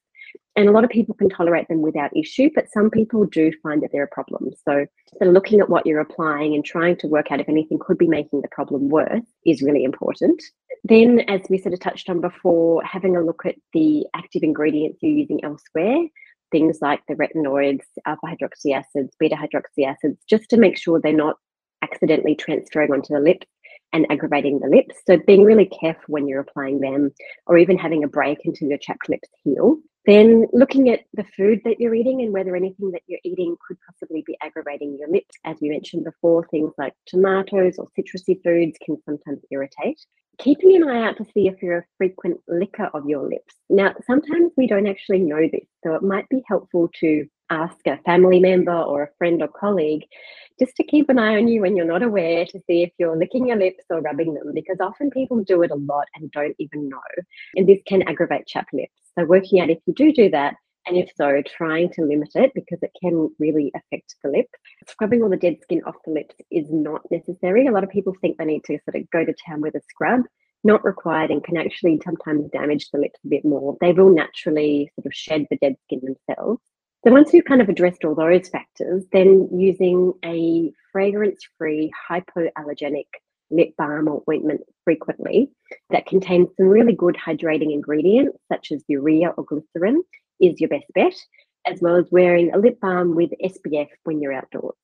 And 0.57 0.69
a 0.69 0.73
lot 0.73 0.85
of 0.85 0.91
people 0.91 1.15
can 1.15 1.29
tolerate 1.29 1.69
them 1.69 1.83
without 1.83 2.17
issue, 2.17 2.51
but 2.55 2.71
some 2.71 2.91
people 2.91 3.25
do 3.27 3.53
find 3.63 3.83
that 3.83 3.91
they're 3.93 4.03
a 4.03 4.09
problem. 4.09 4.51
So, 4.65 4.87
so 5.19 5.25
looking 5.25 5.61
at 5.61 5.69
what 5.69 5.87
you're 5.87 6.01
applying 6.01 6.55
and 6.55 6.65
trying 6.65 6.97
to 6.97 7.07
work 7.07 7.31
out 7.31 7.41
if 7.41 7.49
anything 7.49 7.79
could 7.79 7.99
be 7.99 8.09
making 8.09 8.43
the 8.43 8.49
problem 8.49 8.89
worse 8.89 9.23
is 9.47 9.63
really 9.63 9.85
important. 9.85 10.43
Then, 10.85 11.21
as 11.29 11.43
we 11.49 11.59
sort 11.59 11.75
of 11.75 11.81
touched 11.81 12.09
on 12.09 12.21
before, 12.21 12.83
having 12.83 13.17
a 13.17 13.23
look 13.23 13.47
at 13.47 13.57
the 13.73 14.07
active 14.15 14.43
ingredients 14.43 14.99
you're 15.01 15.13
using 15.13 15.45
elsewhere 15.45 16.07
things 16.51 16.79
like 16.81 17.01
the 17.09 17.15
retinoids, 17.15 17.85
alpha 18.07 18.27
hydroxy 18.27 18.75
acids, 18.75 19.15
beta 19.19 19.37
hydroxy 19.37 19.87
acids, 19.87 20.19
just 20.29 20.49
to 20.51 20.57
make 20.57 20.79
sure 20.79 21.01
they're 21.01 21.13
not 21.13 21.37
accidentally 21.83 22.35
transferring 22.35 22.93
onto 22.93 23.15
the 23.15 23.21
lips 23.21 23.47
and 23.93 24.07
aggravating 24.11 24.59
the 24.59 24.69
lips. 24.69 24.97
So 25.07 25.19
being 25.27 25.45
really 25.45 25.67
careful 25.67 26.05
when 26.09 26.29
you're 26.29 26.41
applying 26.41 26.81
them 26.81 27.13
or 27.47 27.59
even 27.59 27.79
having 27.79 28.05
a 28.05 28.09
break 28.09 28.39
until 28.45 28.69
your 28.69 28.79
chapped 28.79 29.09
lips 29.09 29.29
heal. 29.43 29.79
Then 30.09 30.47
looking 30.55 30.89
at 30.89 31.01
the 31.13 31.27
food 31.37 31.61
that 31.67 31.79
you're 31.79 31.95
eating 31.95 32.23
and 32.23 32.33
whether 32.33 32.57
anything 32.57 32.93
that 32.93 33.03
you're 33.07 33.21
eating 33.25 33.57
could 33.67 33.77
possibly 33.87 34.25
be 34.27 34.39
aggravating 34.41 34.97
your 34.99 35.11
lips. 35.11 35.37
As 35.45 35.59
we 35.61 35.69
mentioned 35.69 36.05
before, 36.05 36.49
things 36.51 36.73
like 36.79 36.95
tomatoes 37.05 37.75
or 37.77 37.89
citrusy 37.97 38.43
foods 38.43 38.79
can 38.83 38.97
sometimes 39.05 39.43
irritate 39.51 40.01
keeping 40.39 40.77
an 40.77 40.89
eye 40.89 41.07
out 41.07 41.17
to 41.17 41.27
see 41.35 41.49
if 41.49 41.61
you're 41.63 41.79
a 41.79 41.87
frequent 41.97 42.41
licker 42.49 42.89
of 42.95 43.07
your 43.07 43.29
lips. 43.29 43.55
Now, 43.69 43.95
sometimes 44.07 44.53
we 44.57 44.67
don't 44.67 44.87
actually 44.87 45.19
know 45.19 45.49
this, 45.53 45.67
so 45.85 45.95
it 45.95 46.03
might 46.03 46.29
be 46.29 46.43
helpful 46.47 46.89
to 47.01 47.27
ask 47.51 47.87
a 47.87 47.99
family 48.05 48.41
member 48.41 48.73
or 48.73 49.03
a 49.03 49.13
friend 49.19 49.43
or 49.43 49.49
colleague 49.49 50.05
just 50.59 50.75
to 50.77 50.85
keep 50.85 51.09
an 51.09 51.19
eye 51.19 51.37
on 51.37 51.47
you 51.47 51.61
when 51.61 51.77
you're 51.77 51.87
not 51.87 52.03
aware 52.03 52.45
to 52.45 52.61
see 52.67 52.83
if 52.83 52.91
you're 52.99 53.17
licking 53.17 53.47
your 53.47 53.57
lips 53.57 53.85
or 53.91 54.01
rubbing 54.01 54.35
them, 54.35 54.53
because 54.55 54.79
often 54.81 55.11
people 55.11 55.43
do 55.45 55.63
it 55.63 55.71
a 55.71 55.77
lot 55.77 56.07
and 56.17 56.31
don't 56.33 56.57
even 56.59 56.89
know. 56.89 56.99
And 57.55 57.69
this 57.69 57.81
can 57.87 58.03
aggravate 58.09 58.47
chapped 58.47 58.75
lips. 58.75 58.93
So, 59.17 59.25
working 59.25 59.61
out 59.61 59.71
if 59.71 59.79
you 59.87 59.95
do 59.95 60.13
do 60.13 60.31
that, 60.31 60.55
and 60.87 60.97
if 60.97 61.11
so, 61.17 61.43
trying 61.47 61.93
to 61.93 62.03
limit 62.03 62.31
it 62.35 62.51
because 62.55 62.79
it 62.83 62.93
can 63.01 63.31
really 63.39 63.71
affect 63.75 64.17
the 64.23 64.31
lip. 64.31 64.47
Scrubbing 64.89 65.23
all 65.23 65.29
the 65.29 65.37
dead 65.37 65.59
skin 65.63 65.83
off 65.87 65.97
the 66.05 66.13
lips 66.13 66.35
is 66.51 66.67
not 66.71 67.03
necessary. 67.11 67.67
A 67.67 67.73
lot 67.73 67.85
of 67.85 67.91
people 67.91 68.15
think 68.21 68.39
they 68.39 68.47
need 68.47 68.65
to 68.65 68.79
sort 68.85 69.01
of 69.01 69.11
go 69.11 69.25
to 69.25 69.35
town 69.47 69.61
with 69.61 69.75
a 69.75 69.81
scrub. 69.91 70.23
Not 70.65 70.85
required 70.85 71.31
and 71.31 71.45
can 71.45 71.57
actually 71.57 72.01
sometimes 72.03 72.51
damage 72.51 72.91
the 72.91 72.99
lips 72.99 73.21
a 73.25 73.29
bit 73.29 73.45
more. 73.45 73.77
They 73.81 73.93
will 73.93 74.13
naturally 74.13 74.91
sort 74.97 75.07
of 75.07 75.15
shed 75.15 75.47
the 75.51 75.59
dead 75.59 75.77
skin 75.85 76.01
themselves. 76.03 76.63
So 77.05 77.13
once 77.13 77.33
you've 77.33 77.45
kind 77.45 77.63
of 77.63 77.69
addressed 77.69 78.05
all 78.05 78.17
those 78.17 78.49
factors, 78.49 79.05
then 79.13 79.49
using 79.53 80.15
a 80.25 80.73
fragrance-free 80.91 81.93
hypoallergenic 82.11 83.07
lip 83.51 83.75
balm 83.79 84.09
or 84.09 84.23
ointment 84.29 84.63
frequently 84.85 85.51
that 85.91 86.07
contains 86.07 86.49
some 86.57 86.67
really 86.67 86.95
good 86.95 87.17
hydrating 87.17 87.73
ingredients 87.73 88.37
such 88.53 88.73
as 88.73 88.85
urea 88.89 89.29
or 89.37 89.45
glycerin 89.45 90.03
is 90.41 90.61
your 90.61 90.69
best 90.69 90.87
bet, 90.95 91.15
as 91.67 91.81
well 91.81 91.97
as 91.97 92.11
wearing 92.11 92.53
a 92.53 92.59
lip 92.59 92.79
balm 92.81 93.15
with 93.15 93.31
SPF 93.43 93.89
when 94.03 94.21
you're 94.21 94.33
outdoors. 94.33 94.75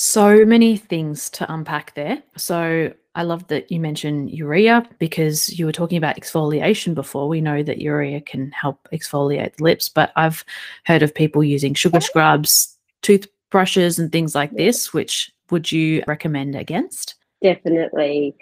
So 0.00 0.44
many 0.44 0.76
things 0.76 1.28
to 1.30 1.52
unpack 1.52 1.94
there. 1.94 2.22
So 2.36 2.94
I 3.16 3.24
love 3.24 3.48
that 3.48 3.72
you 3.72 3.80
mentioned 3.80 4.30
urea 4.30 4.88
because 5.00 5.58
you 5.58 5.66
were 5.66 5.72
talking 5.72 5.98
about 5.98 6.14
exfoliation 6.14 6.94
before. 6.94 7.26
We 7.26 7.40
know 7.40 7.64
that 7.64 7.80
urea 7.80 8.20
can 8.20 8.52
help 8.52 8.88
exfoliate 8.92 9.56
the 9.56 9.64
lips, 9.64 9.88
but 9.88 10.12
I've 10.14 10.44
heard 10.84 11.02
of 11.02 11.12
people 11.12 11.42
using 11.42 11.74
sugar 11.74 11.96
oh. 11.96 11.98
scrubs, 12.00 12.78
toothbrushes, 13.02 13.98
and 13.98 14.12
things 14.12 14.36
like 14.36 14.52
this. 14.52 14.94
Which 14.94 15.32
would 15.50 15.72
you 15.72 16.04
recommend 16.06 16.54
against? 16.54 17.16
Definitely. 17.42 18.36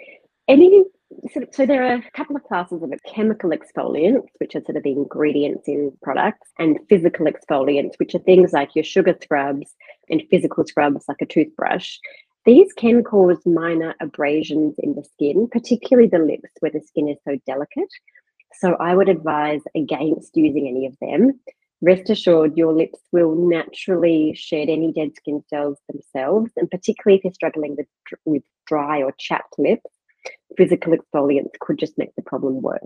Any 0.47 0.83
so, 1.33 1.41
so, 1.51 1.65
there 1.65 1.83
are 1.83 1.95
a 1.95 2.11
couple 2.11 2.35
of 2.35 2.43
classes 2.43 2.83
of 2.83 2.93
chemical 3.11 3.49
exfoliants, 3.49 4.27
which 4.37 4.55
are 4.55 4.63
sort 4.63 4.77
of 4.77 4.83
the 4.83 4.91
ingredients 4.91 5.67
in 5.67 5.91
products, 6.03 6.49
and 6.59 6.77
physical 6.87 7.25
exfoliants, 7.25 7.97
which 7.97 8.13
are 8.13 8.19
things 8.19 8.53
like 8.53 8.75
your 8.75 8.83
sugar 8.83 9.17
scrubs 9.19 9.73
and 10.09 10.23
physical 10.29 10.65
scrubs, 10.65 11.05
like 11.07 11.21
a 11.21 11.25
toothbrush. 11.25 11.97
These 12.45 12.71
can 12.73 13.03
cause 13.03 13.37
minor 13.45 13.95
abrasions 13.99 14.75
in 14.79 14.95
the 14.95 15.03
skin, 15.03 15.47
particularly 15.51 16.07
the 16.07 16.19
lips 16.19 16.49
where 16.59 16.71
the 16.71 16.81
skin 16.81 17.09
is 17.09 17.17
so 17.27 17.37
delicate. 17.45 17.91
So 18.59 18.75
I 18.75 18.95
would 18.95 19.09
advise 19.09 19.61
against 19.75 20.37
using 20.37 20.67
any 20.67 20.85
of 20.85 20.95
them. 21.01 21.39
Rest 21.81 22.09
assured, 22.09 22.57
your 22.57 22.73
lips 22.73 22.99
will 23.11 23.35
naturally 23.35 24.33
shed 24.33 24.69
any 24.69 24.91
dead 24.93 25.11
skin 25.15 25.43
cells 25.49 25.77
themselves, 25.89 26.51
and 26.55 26.71
particularly 26.71 27.17
if 27.17 27.25
you're 27.25 27.33
struggling 27.33 27.75
with, 27.75 27.87
with 28.25 28.43
dry 28.65 29.03
or 29.03 29.13
chapped 29.19 29.59
lips 29.59 29.91
physical 30.57 30.93
exfoliants 30.93 31.59
could 31.59 31.77
just 31.77 31.97
make 31.97 32.15
the 32.15 32.21
problem 32.21 32.61
worse. 32.61 32.81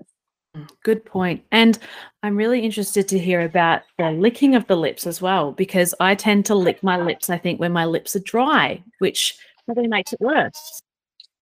Good 0.84 1.06
point. 1.06 1.44
And 1.52 1.78
I'm 2.24 2.36
really 2.36 2.62
interested 2.62 3.08
to 3.10 3.20
hear 3.20 3.42
about 3.42 3.84
the 3.98 4.12
licking 4.12 4.56
of 4.56 4.66
the 4.68 4.76
lips 4.76 5.06
as 5.06 5.22
well, 5.22 5.52
because 5.52 5.94
I 6.00 6.16
tend 6.16 6.46
to 6.48 6.56
lick 6.56 6.82
my 6.82 6.98
lips, 6.98 7.30
I 7.30 7.38
think, 7.38 7.60
when 7.60 7.72
my 7.72 7.86
lips 7.86 8.16
are 8.16 8.22
dry, 8.22 8.84
which 9.00 9.38
probably 9.66 9.88
makes 9.88 10.14
it 10.14 10.22
worse. 10.22 10.82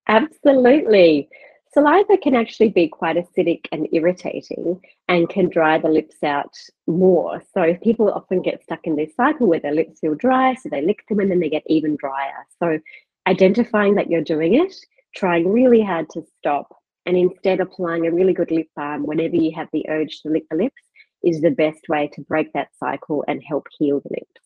Absolutely. 0.08 1.28
Saliva 1.72 2.18
can 2.18 2.34
actually 2.34 2.68
be 2.68 2.88
quite 2.88 3.16
acidic 3.16 3.66
and 3.70 3.88
irritating 3.92 4.80
and 5.08 5.28
can 5.28 5.48
dry 5.48 5.78
the 5.78 5.88
lips 5.88 6.16
out 6.24 6.52
more. 6.86 7.40
So 7.54 7.74
people 7.82 8.12
often 8.12 8.42
get 8.42 8.62
stuck 8.62 8.86
in 8.86 8.96
this 8.96 9.14
cycle 9.14 9.46
where 9.46 9.60
their 9.60 9.74
lips 9.74 10.00
feel 10.00 10.16
dry, 10.16 10.54
so 10.54 10.68
they 10.68 10.82
lick 10.82 11.06
them 11.08 11.20
and 11.20 11.30
then 11.30 11.38
they 11.38 11.48
get 11.48 11.62
even 11.66 11.96
drier. 11.96 12.46
So 12.58 12.80
identifying 13.26 13.94
that 13.94 14.10
you're 14.10 14.20
doing 14.20 14.54
it 14.54 14.74
trying 15.14 15.50
really 15.50 15.80
hard 15.82 16.08
to 16.10 16.24
stop 16.38 16.76
and 17.06 17.16
instead 17.16 17.60
applying 17.60 18.06
a 18.06 18.12
really 18.12 18.32
good 18.32 18.50
lip 18.50 18.68
balm 18.76 19.04
whenever 19.04 19.36
you 19.36 19.52
have 19.54 19.68
the 19.72 19.88
urge 19.88 20.20
to 20.20 20.28
lick 20.28 20.44
the 20.50 20.56
lips 20.56 20.82
is 21.22 21.40
the 21.40 21.50
best 21.50 21.88
way 21.88 22.10
to 22.14 22.20
break 22.22 22.52
that 22.52 22.68
cycle 22.78 23.24
and 23.28 23.42
help 23.42 23.66
heal 23.78 24.00
the 24.00 24.10
lips. 24.10 24.40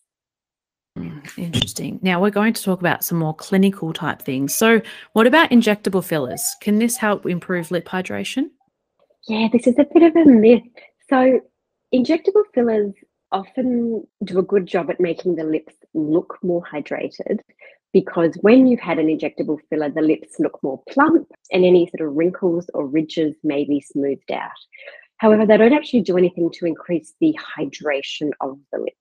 Mm, 0.99 1.38
interesting. 1.38 1.99
Now 2.03 2.21
we're 2.21 2.31
going 2.31 2.53
to 2.53 2.62
talk 2.62 2.81
about 2.81 3.05
some 3.05 3.19
more 3.19 3.35
clinical 3.35 3.93
type 3.93 4.23
things. 4.23 4.55
So, 4.55 4.81
what 5.12 5.27
about 5.27 5.51
injectable 5.51 6.05
fillers? 6.05 6.55
Can 6.61 6.79
this 6.79 6.97
help 6.97 7.27
improve 7.27 7.71
lip 7.71 7.88
hydration? 7.88 8.51
Yeah, 9.27 9.49
this 9.53 9.67
is 9.67 9.79
a 9.79 9.87
bit 9.93 10.03
of 10.05 10.14
a 10.14 10.25
myth. 10.25 10.62
So, 11.09 11.40
injectable 11.93 12.45
fillers 12.55 12.93
often 13.33 14.07
do 14.23 14.38
a 14.38 14.43
good 14.43 14.67
job 14.67 14.90
at 14.90 15.01
making 15.01 15.35
the 15.35 15.45
lips 15.45 15.75
look 15.95 16.38
more 16.43 16.62
hydrated, 16.62 17.40
because 17.95 18.37
when 18.41 18.67
you've 18.67 18.81
had 18.81 18.99
an 18.99 19.07
injectable 19.07 19.59
filler, 19.71 19.89
the 19.89 20.03
lips 20.03 20.35
look 20.41 20.59
more 20.63 20.83
plump 20.91 21.29
and 21.53 21.65
any 21.65 21.87
sort 21.87 22.07
of 22.07 22.15
wrinkles 22.15 22.69
or 22.75 22.87
ridges 22.87 23.37
may 23.45 23.65
be 23.65 23.81
smoothed 23.81 24.33
out. 24.33 24.51
However, 25.19 25.47
they 25.47 25.57
don't 25.57 25.73
actually 25.73 26.03
do 26.03 26.19
anything 26.19 26.51
to 26.55 26.67
increase 26.67 27.15
the 27.21 27.39
hydration 27.57 28.33
of 28.41 28.59
the 28.73 28.81
lip. 28.81 28.95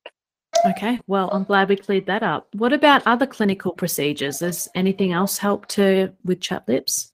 Okay, 0.65 0.99
well, 1.07 1.29
I'm 1.33 1.43
glad 1.43 1.67
we 1.67 1.75
cleared 1.75 2.05
that 2.05 2.21
up. 2.21 2.47
What 2.53 2.71
about 2.71 3.05
other 3.07 3.25
clinical 3.25 3.73
procedures? 3.73 4.39
Does 4.39 4.69
anything 4.75 5.11
else 5.11 5.39
help 5.39 5.65
to 5.69 6.13
with 6.23 6.39
chapped 6.39 6.69
lips? 6.69 7.11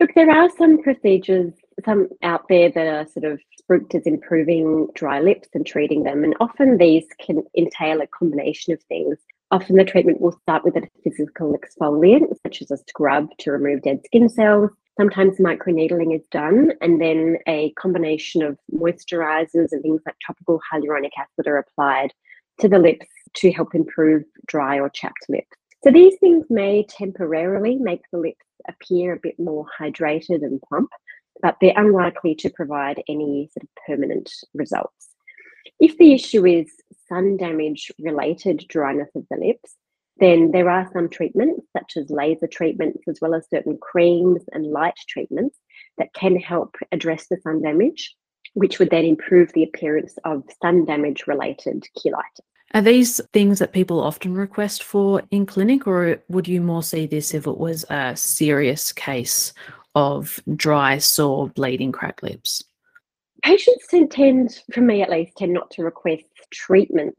Look, 0.00 0.10
there 0.14 0.30
are 0.30 0.50
some 0.58 0.82
procedures, 0.82 1.52
some 1.84 2.08
out 2.22 2.46
there 2.48 2.70
that 2.70 2.86
are 2.86 3.06
sort 3.06 3.24
of 3.24 3.40
spooked 3.56 3.94
as 3.94 4.02
improving 4.02 4.88
dry 4.94 5.20
lips 5.20 5.48
and 5.54 5.64
treating 5.64 6.02
them. 6.02 6.24
And 6.24 6.34
often 6.40 6.76
these 6.76 7.06
can 7.24 7.44
entail 7.56 8.00
a 8.00 8.08
combination 8.08 8.72
of 8.72 8.82
things. 8.82 9.16
Often 9.54 9.76
the 9.76 9.84
treatment 9.84 10.20
will 10.20 10.36
start 10.42 10.64
with 10.64 10.74
a 10.74 10.82
physical 11.04 11.56
exfoliant, 11.56 12.36
such 12.44 12.60
as 12.60 12.72
a 12.72 12.76
scrub 12.76 13.28
to 13.38 13.52
remove 13.52 13.82
dead 13.82 14.00
skin 14.04 14.28
cells. 14.28 14.68
Sometimes 14.98 15.38
microneedling 15.38 16.12
is 16.12 16.26
done, 16.32 16.72
and 16.80 17.00
then 17.00 17.36
a 17.46 17.70
combination 17.78 18.42
of 18.42 18.58
moisturizers 18.74 19.68
and 19.70 19.80
things 19.80 20.00
like 20.04 20.16
topical 20.26 20.60
hyaluronic 20.72 21.12
acid 21.16 21.46
are 21.46 21.58
applied 21.58 22.12
to 22.58 22.68
the 22.68 22.80
lips 22.80 23.06
to 23.36 23.52
help 23.52 23.76
improve 23.76 24.24
dry 24.48 24.80
or 24.80 24.88
chapped 24.88 25.24
lips. 25.28 25.56
So 25.84 25.92
these 25.92 26.16
things 26.18 26.46
may 26.50 26.84
temporarily 26.88 27.76
make 27.76 28.02
the 28.10 28.18
lips 28.18 28.44
appear 28.68 29.12
a 29.12 29.20
bit 29.22 29.38
more 29.38 29.66
hydrated 29.78 30.42
and 30.42 30.60
plump, 30.68 30.90
but 31.42 31.58
they're 31.60 31.78
unlikely 31.78 32.34
to 32.40 32.50
provide 32.50 33.04
any 33.08 33.48
sort 33.52 33.62
of 33.62 33.68
permanent 33.86 34.32
results. 34.52 35.10
If 35.78 35.96
the 35.98 36.12
issue 36.12 36.44
is 36.44 36.66
sun 37.08 37.36
damage 37.36 37.90
related 37.98 38.64
dryness 38.68 39.10
of 39.14 39.24
the 39.30 39.36
lips, 39.36 39.76
then 40.18 40.52
there 40.52 40.70
are 40.70 40.88
some 40.92 41.08
treatments, 41.08 41.66
such 41.76 41.96
as 41.96 42.10
laser 42.10 42.46
treatments, 42.46 43.02
as 43.08 43.20
well 43.20 43.34
as 43.34 43.48
certain 43.48 43.78
creams 43.78 44.42
and 44.52 44.66
light 44.66 44.98
treatments, 45.08 45.58
that 45.98 46.14
can 46.14 46.36
help 46.36 46.76
address 46.92 47.26
the 47.26 47.36
sun 47.38 47.62
damage, 47.62 48.14
which 48.54 48.78
would 48.78 48.90
then 48.90 49.04
improve 49.04 49.52
the 49.52 49.64
appearance 49.64 50.16
of 50.24 50.44
sun 50.62 50.84
damage 50.84 51.26
related 51.26 51.84
cheilitis. 51.98 52.44
Are 52.74 52.82
these 52.82 53.20
things 53.32 53.60
that 53.60 53.72
people 53.72 54.00
often 54.00 54.34
request 54.34 54.82
for 54.82 55.22
in 55.30 55.46
clinic, 55.46 55.86
or 55.86 56.22
would 56.28 56.48
you 56.48 56.60
more 56.60 56.82
see 56.82 57.06
this 57.06 57.34
if 57.34 57.46
it 57.46 57.58
was 57.58 57.84
a 57.90 58.16
serious 58.16 58.92
case 58.92 59.52
of 59.94 60.40
dry, 60.56 60.98
sore, 60.98 61.48
bleeding, 61.48 61.92
cracked 61.92 62.22
lips? 62.22 62.64
Patients 63.44 63.86
tend, 64.10 64.62
for 64.72 64.80
me 64.80 65.02
at 65.02 65.10
least, 65.10 65.36
tend 65.36 65.52
not 65.52 65.70
to 65.72 65.84
request 65.84 66.24
treatment 66.54 67.16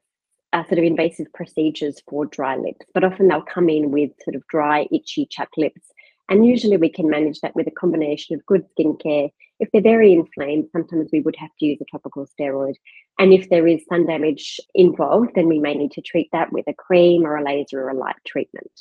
uh, 0.53 0.63
sort 0.63 0.79
of 0.79 0.85
invasive 0.85 1.27
procedures 1.33 2.01
for 2.09 2.25
dry 2.25 2.55
lips, 2.55 2.85
but 2.93 3.03
often 3.03 3.27
they'll 3.27 3.41
come 3.41 3.67
in 3.67 3.91
with 3.91 4.11
sort 4.23 4.35
of 4.35 4.47
dry, 4.47 4.87
itchy, 4.91 5.27
chapped 5.29 5.57
lips. 5.57 5.81
And 6.29 6.45
usually 6.45 6.77
we 6.77 6.89
can 6.89 7.09
manage 7.09 7.41
that 7.41 7.55
with 7.55 7.67
a 7.67 7.71
combination 7.71 8.35
of 8.35 8.45
good 8.45 8.65
skincare. 8.71 9.29
If 9.59 9.69
they're 9.71 9.81
very 9.81 10.13
inflamed, 10.13 10.69
sometimes 10.71 11.09
we 11.11 11.19
would 11.19 11.35
have 11.35 11.51
to 11.59 11.65
use 11.65 11.79
a 11.81 11.85
topical 11.91 12.25
steroid. 12.25 12.75
And 13.19 13.33
if 13.33 13.49
there 13.49 13.67
is 13.67 13.85
sun 13.87 14.07
damage 14.07 14.59
involved, 14.73 15.31
then 15.35 15.47
we 15.47 15.59
may 15.59 15.75
need 15.75 15.91
to 15.91 16.01
treat 16.01 16.29
that 16.31 16.51
with 16.51 16.65
a 16.67 16.73
cream 16.73 17.25
or 17.25 17.35
a 17.35 17.43
laser 17.43 17.83
or 17.83 17.89
a 17.89 17.93
light 17.93 18.15
treatment. 18.25 18.71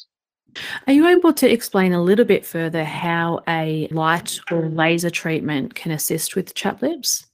Are 0.87 0.93
you 0.93 1.07
able 1.09 1.33
to 1.35 1.51
explain 1.51 1.93
a 1.93 2.03
little 2.03 2.25
bit 2.25 2.47
further 2.47 2.85
how 2.85 3.41
a 3.49 3.89
light 3.91 4.39
or 4.51 4.69
laser 4.69 5.11
treatment 5.11 5.75
can 5.75 5.91
assist 5.91 6.37
with 6.37 6.55
chapped 6.55 6.83
lips? 6.83 7.27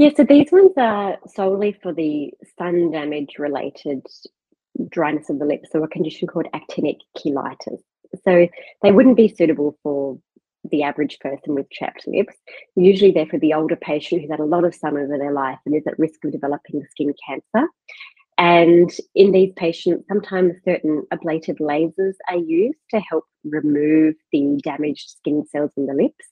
Yeah, 0.00 0.08
so 0.16 0.24
these 0.24 0.50
ones 0.50 0.72
are 0.78 1.18
solely 1.26 1.76
for 1.82 1.92
the 1.92 2.32
sun 2.58 2.90
damage 2.90 3.34
related 3.38 4.00
dryness 4.88 5.28
of 5.28 5.38
the 5.38 5.44
lips, 5.44 5.68
so 5.70 5.84
a 5.84 5.88
condition 5.88 6.26
called 6.26 6.46
actinic 6.54 7.00
cheilitis. 7.18 7.82
So 8.24 8.48
they 8.82 8.92
wouldn't 8.92 9.18
be 9.18 9.28
suitable 9.28 9.76
for 9.82 10.18
the 10.70 10.84
average 10.84 11.18
person 11.18 11.54
with 11.54 11.68
chapped 11.68 12.06
lips. 12.06 12.34
Usually 12.76 13.10
they're 13.10 13.26
for 13.26 13.38
the 13.38 13.52
older 13.52 13.76
patient 13.76 14.22
who's 14.22 14.30
had 14.30 14.40
a 14.40 14.44
lot 14.46 14.64
of 14.64 14.74
sun 14.74 14.96
over 14.96 15.18
their 15.18 15.34
life 15.34 15.58
and 15.66 15.76
is 15.76 15.86
at 15.86 15.98
risk 15.98 16.24
of 16.24 16.32
developing 16.32 16.82
skin 16.92 17.12
cancer. 17.28 17.68
And 18.38 18.90
in 19.14 19.32
these 19.32 19.52
patients, 19.54 20.06
sometimes 20.08 20.54
certain 20.64 21.04
ablative 21.12 21.56
lasers 21.56 22.14
are 22.30 22.38
used 22.38 22.78
to 22.88 23.00
help 23.00 23.24
remove 23.44 24.14
the 24.32 24.58
damaged 24.64 25.10
skin 25.10 25.44
cells 25.52 25.72
in 25.76 25.84
the 25.84 25.92
lips 25.92 26.24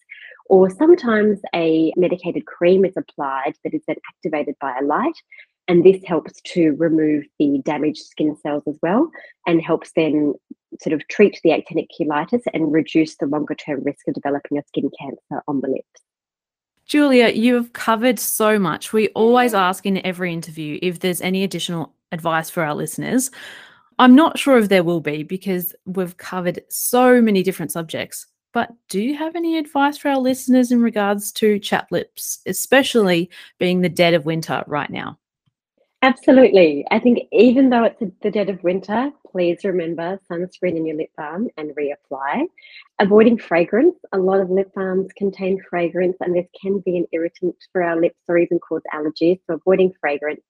or 0.49 0.71
sometimes 0.71 1.41
a 1.55 1.93
medicated 1.97 2.47
cream 2.47 2.85
is 2.85 2.97
applied 2.97 3.55
that 3.65 3.75
is 3.75 3.83
then 3.87 3.97
activated 4.11 4.57
by 4.61 4.77
a 4.79 4.85
light. 4.85 5.17
And 5.69 5.85
this 5.85 6.03
helps 6.05 6.41
to 6.53 6.75
remove 6.79 7.25
the 7.39 7.61
damaged 7.65 8.03
skin 8.03 8.35
cells 8.43 8.63
as 8.67 8.79
well 8.83 9.11
and 9.47 9.61
helps 9.61 9.93
then 9.95 10.33
sort 10.81 10.95
of 10.95 11.07
treat 11.09 11.39
the 11.45 11.51
actinic 11.51 11.87
cheilitis 11.99 12.43
and 12.55 12.73
reduce 12.73 13.17
the 13.17 13.27
longer 13.27 13.55
term 13.55 13.83
risk 13.85 14.09
of 14.09 14.15
developing 14.15 14.57
a 14.59 14.63
skin 14.67 14.91
cancer 14.99 15.43
on 15.47 15.61
the 15.61 15.69
lips. 15.69 16.03
Julia, 16.87 17.29
you've 17.29 17.75
covered 17.75 18.19
so 18.19 18.59
much. 18.59 18.95
We 18.95 19.09
always 19.09 19.53
ask 19.53 19.85
in 19.85 20.05
every 20.07 20.33
interview 20.33 20.79
if 20.81 21.01
there's 21.01 21.21
any 21.21 21.45
additional 21.45 21.93
advice 22.13 22.49
for 22.49 22.63
our 22.63 22.75
listeners. 22.75 23.31
I'm 23.99 24.15
not 24.15 24.39
sure 24.39 24.57
if 24.57 24.71
there 24.71 24.85
will 24.85 25.01
be 25.01 25.23
because 25.23 25.75
we've 25.85 26.17
covered 26.17 26.63
so 26.71 27.21
many 27.21 27.43
different 27.43 27.73
subjects. 27.73 28.27
But 28.59 28.75
do 28.89 29.01
you 29.01 29.17
have 29.17 29.37
any 29.37 29.57
advice 29.57 29.99
for 29.99 30.09
our 30.09 30.19
listeners 30.19 30.73
in 30.73 30.83
regards 30.83 31.31
to 31.35 31.61
chapped 31.61 31.93
lips, 31.93 32.41
especially 32.45 33.31
being 33.61 33.83
the 33.83 33.89
dead 33.89 34.15
of 34.15 34.27
winter 34.27 34.65
right 34.67 34.91
now? 34.91 35.17
Absolutely. 36.03 36.85
I 36.91 36.99
think 36.99 37.21
even 37.31 37.71
though 37.71 37.85
it's 37.85 38.03
the 38.21 38.33
dead 38.33 38.49
of 38.49 38.61
winter, 38.65 39.13
please 39.31 39.63
remember 39.63 40.19
sunscreen 40.29 40.77
in 40.77 40.87
your 40.87 40.97
lip 40.97 41.11
balm 41.17 41.47
and 41.57 41.71
reapply. 41.77 42.47
Avoiding 42.99 43.39
fragrance. 43.39 43.95
A 44.11 44.19
lot 44.19 44.41
of 44.41 44.51
lip 44.51 44.73
balms 44.75 45.13
contain 45.17 45.63
fragrance, 45.71 46.17
and 46.19 46.35
this 46.35 46.49
can 46.61 46.81
be 46.81 46.97
an 46.97 47.07
irritant 47.13 47.55
for 47.71 47.85
our 47.85 48.01
lips 48.01 48.19
or 48.27 48.39
even 48.39 48.59
cause 48.59 48.83
allergies. 48.93 49.39
So, 49.47 49.55
avoiding 49.55 49.93
fragrance 50.01 50.43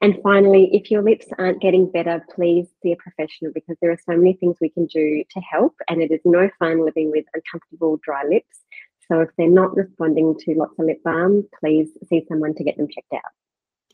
and 0.00 0.18
finally, 0.22 0.68
if 0.74 0.90
your 0.90 1.02
lips 1.02 1.26
aren't 1.38 1.62
getting 1.62 1.90
better, 1.90 2.24
please 2.34 2.66
see 2.82 2.92
a 2.92 2.96
professional 2.96 3.52
because 3.52 3.76
there 3.80 3.90
are 3.90 3.98
so 4.04 4.16
many 4.16 4.34
things 4.34 4.56
we 4.60 4.68
can 4.68 4.86
do 4.86 5.24
to 5.30 5.40
help, 5.40 5.74
and 5.88 6.02
it 6.02 6.10
is 6.10 6.20
no 6.24 6.50
fun 6.58 6.84
living 6.84 7.10
with 7.10 7.24
uncomfortable 7.34 7.98
dry 8.02 8.24
lips. 8.24 8.60
So 9.08 9.20
if 9.20 9.30
they're 9.36 9.48
not 9.48 9.76
responding 9.76 10.36
to 10.40 10.54
lots 10.54 10.78
of 10.78 10.86
lip 10.86 11.02
balm, 11.04 11.46
please 11.60 11.90
see 12.08 12.24
someone 12.28 12.54
to 12.54 12.64
get 12.64 12.76
them 12.76 12.88
checked 12.88 13.12
out. 13.14 13.32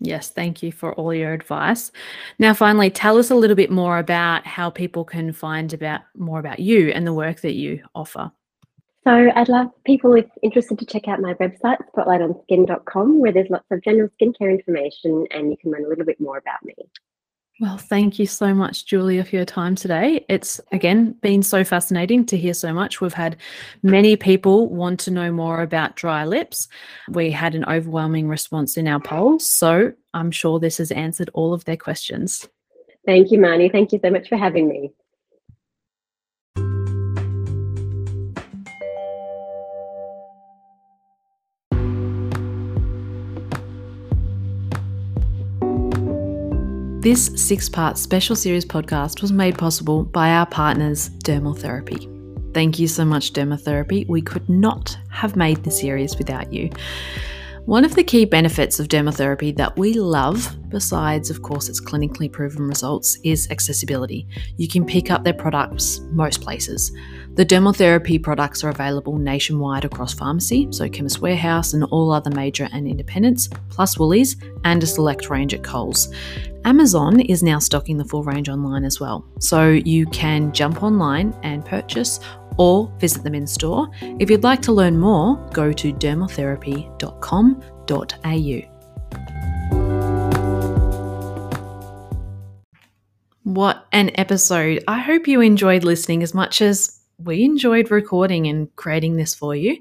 Yes, 0.03 0.31
thank 0.31 0.63
you 0.63 0.73
for 0.73 0.95
all 0.95 1.13
your 1.13 1.35
advice. 1.35 1.93
Now, 2.39 2.55
finally, 2.55 2.91
tell 2.91 3.19
us 3.19 3.31
a 3.31 3.35
little 3.35 3.57
bit 3.57 3.71
more 3.71 3.99
about 3.99 4.47
how 4.47 4.71
people 4.71 5.05
can 5.05 5.33
find 5.33 5.73
about 5.73 6.01
more 6.17 6.41
about 6.41 6.59
you 6.59 6.89
and 6.89 7.07
the 7.07 7.13
work 7.13 7.43
that 7.43 7.53
you 7.53 7.83
offer. 7.95 8.33
So 9.05 9.31
I'd 9.35 9.49
love 9.49 9.69
people 9.87 10.15
if 10.15 10.27
interested 10.43 10.79
to 10.79 10.85
check 10.85 11.09
out 11.09 11.21
my 11.21 11.33
website, 11.35 11.79
spotlightonskin.com, 11.95 13.19
where 13.19 13.33
there's 13.33 13.49
lots 13.49 13.65
of 13.71 13.83
general 13.83 14.09
skincare 14.21 14.51
information 14.51 15.27
and 15.31 15.51
you 15.51 15.57
can 15.61 15.71
learn 15.71 15.87
a 15.87 15.89
little 15.89 16.05
bit 16.05 16.21
more 16.21 16.37
about 16.37 16.63
me. 16.65 16.75
Well, 17.61 17.77
thank 17.77 18.19
you 18.19 18.25
so 18.25 18.55
much, 18.55 18.87
Julia, 18.87 19.23
for 19.23 19.37
your 19.37 19.45
time 19.45 19.75
today. 19.75 20.25
It's 20.31 20.61
again 20.73 21.13
been 21.21 21.43
so 21.43 21.63
fascinating 21.63 22.25
to 22.27 22.37
hear 22.39 22.55
so 22.55 22.73
much. 22.73 23.03
We've 23.03 23.13
had 23.13 23.37
many 23.83 24.17
people 24.17 24.69
want 24.69 24.99
to 25.01 25.11
know 25.11 25.31
more 25.31 25.61
about 25.61 25.95
dry 25.95 26.25
lips. 26.25 26.69
We 27.11 27.31
had 27.31 27.55
an 27.55 27.67
overwhelming 27.67 28.29
response 28.29 28.79
in 28.79 28.89
our 28.89 29.01
polls, 29.01 29.45
so 29.45 29.93
I'm 30.15 30.31
sure 30.31 30.59
this 30.59 30.79
has 30.79 30.91
answered 30.91 31.29
all 31.35 31.53
of 31.53 31.67
their 31.67 31.77
questions. 31.77 32.49
Thank 33.05 33.31
you, 33.31 33.39
Marnie. 33.39 33.71
Thank 33.71 33.93
you 33.93 34.01
so 34.03 34.11
much 34.11 34.29
for 34.29 34.39
having 34.39 34.67
me. 34.67 34.93
This 47.01 47.31
six 47.35 47.67
part 47.67 47.97
special 47.97 48.37
series 48.37 48.67
podcast 48.67 49.23
was 49.23 49.33
made 49.33 49.57
possible 49.57 50.05
by 50.05 50.33
our 50.33 50.45
partners, 50.45 51.09
Dermal 51.25 51.59
Therapy. 51.59 52.07
Thank 52.53 52.79
you 52.79 52.89
so 52.89 53.07
much, 53.07 53.33
Dermal 53.33 53.59
Therapy. 53.59 54.05
We 54.07 54.21
could 54.21 54.47
not 54.51 54.99
have 55.09 55.35
made 55.35 55.65
the 55.65 55.71
series 55.71 56.19
without 56.19 56.53
you. 56.53 56.69
One 57.67 57.85
of 57.85 57.95
the 57.95 58.03
key 58.03 58.25
benefits 58.25 58.81
of 58.81 58.89
dermal 58.89 59.15
therapy 59.15 59.53
that 59.53 59.77
we 59.77 59.93
love, 59.93 60.57
besides, 60.71 61.31
of 61.31 61.43
course, 61.43 61.69
its 61.69 61.81
clinically 61.81 62.33
proven 62.33 62.67
results, 62.67 63.19
is 63.23 63.49
accessibility. 63.51 64.27
You 64.57 64.67
can 64.67 64.85
pick 64.85 65.11
up 65.11 65.25
their 65.25 65.35
products 65.35 66.01
most 66.11 66.41
places. 66.41 66.91
The 67.35 67.45
dermal 67.47 67.77
therapy 67.77 68.19
products 68.19 68.65
are 68.65 68.71
available 68.71 69.19
nationwide 69.19 69.85
across 69.85 70.15
pharmacy, 70.15 70.69
so 70.71 70.89
Chemist 70.89 71.21
Warehouse 71.21 71.75
and 71.75 71.85
all 71.85 72.13
other 72.13 72.31
major 72.31 72.69
and 72.73 72.89
independents, 72.89 73.49
plus 73.69 73.99
Woolies, 73.99 74.37
and 74.65 74.83
a 74.83 74.87
select 74.87 75.29
range 75.29 75.55
at 75.55 75.63
Coles. 75.63 76.13
Amazon 76.65 77.21
is 77.21 77.43
now 77.43 77.59
stocking 77.59 77.97
the 77.99 78.05
full 78.05 78.25
range 78.25 78.49
online 78.49 78.85
as 78.85 79.01
well, 79.01 79.25
so 79.39 79.69
you 79.71 80.07
can 80.07 80.53
jump 80.53 80.83
online 80.83 81.35
and 81.43 81.65
purchase 81.65 82.21
or 82.61 82.93
visit 82.99 83.25
them 83.25 83.35
in 83.35 83.47
store. 83.47 83.89
If 84.19 84.29
you'd 84.29 84.43
like 84.43 84.61
to 84.63 84.73
learn 84.73 84.99
more, 84.99 85.37
go 85.55 85.73
to 85.73 85.93
dermaltherapy.com.au. 85.95 88.61
What 93.45 93.87
an 93.93 94.11
episode! 94.17 94.85
I 94.87 94.99
hope 94.99 95.27
you 95.27 95.41
enjoyed 95.41 95.85
listening 95.85 96.23
as 96.23 96.35
much 96.35 96.61
as 96.61 97.01
we 97.19 97.45
enjoyed 97.45 97.91
recording 97.91 98.47
and 98.47 98.69
creating 98.77 99.17
this 99.17 99.35
for 99.35 99.57
you. 99.57 99.79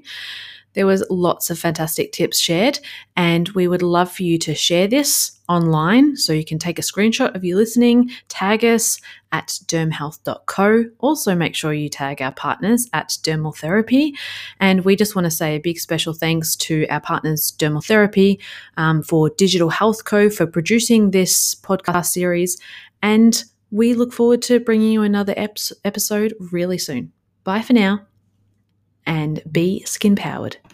There 0.72 0.86
was 0.86 1.04
lots 1.10 1.50
of 1.50 1.58
fantastic 1.58 2.12
tips 2.12 2.40
shared, 2.40 2.78
and 3.14 3.46
we 3.50 3.68
would 3.68 3.82
love 3.82 4.10
for 4.10 4.22
you 4.22 4.38
to 4.38 4.54
share 4.54 4.88
this 4.88 5.38
online. 5.50 6.16
So 6.16 6.32
you 6.32 6.44
can 6.44 6.60
take 6.60 6.78
a 6.78 6.82
screenshot 6.82 7.34
of 7.34 7.44
you 7.44 7.56
listening, 7.56 8.10
tag 8.28 8.64
us 8.64 9.00
at 9.32 9.48
dermhealth.co. 9.66 10.84
Also, 11.00 11.34
make 11.34 11.56
sure 11.56 11.72
you 11.72 11.88
tag 11.88 12.22
our 12.22 12.30
partners 12.32 12.86
at 12.92 13.08
Dermal 13.24 13.56
Therapy. 13.56 14.14
And 14.60 14.84
we 14.84 14.94
just 14.94 15.16
want 15.16 15.24
to 15.24 15.30
say 15.30 15.56
a 15.56 15.60
big 15.60 15.80
special 15.80 16.14
thanks 16.14 16.54
to 16.56 16.86
our 16.88 17.00
partners, 17.00 17.52
Dermal 17.58 17.84
Therapy, 17.84 18.38
um, 18.76 19.02
for 19.02 19.28
Digital 19.30 19.70
Health 19.70 20.04
Co. 20.04 20.30
for 20.30 20.46
producing 20.46 21.10
this 21.10 21.56
podcast 21.56 22.06
series. 22.06 22.56
And 23.02 23.42
we 23.72 23.94
look 23.94 24.12
forward 24.12 24.42
to 24.42 24.60
bringing 24.60 24.92
you 24.92 25.02
another 25.02 25.34
ep- 25.36 25.58
episode 25.84 26.34
really 26.38 26.78
soon. 26.78 27.12
Bye 27.42 27.62
for 27.62 27.72
now 27.72 28.06
and 29.04 29.42
be 29.50 29.82
skin 29.84 30.14
powered. 30.14 30.58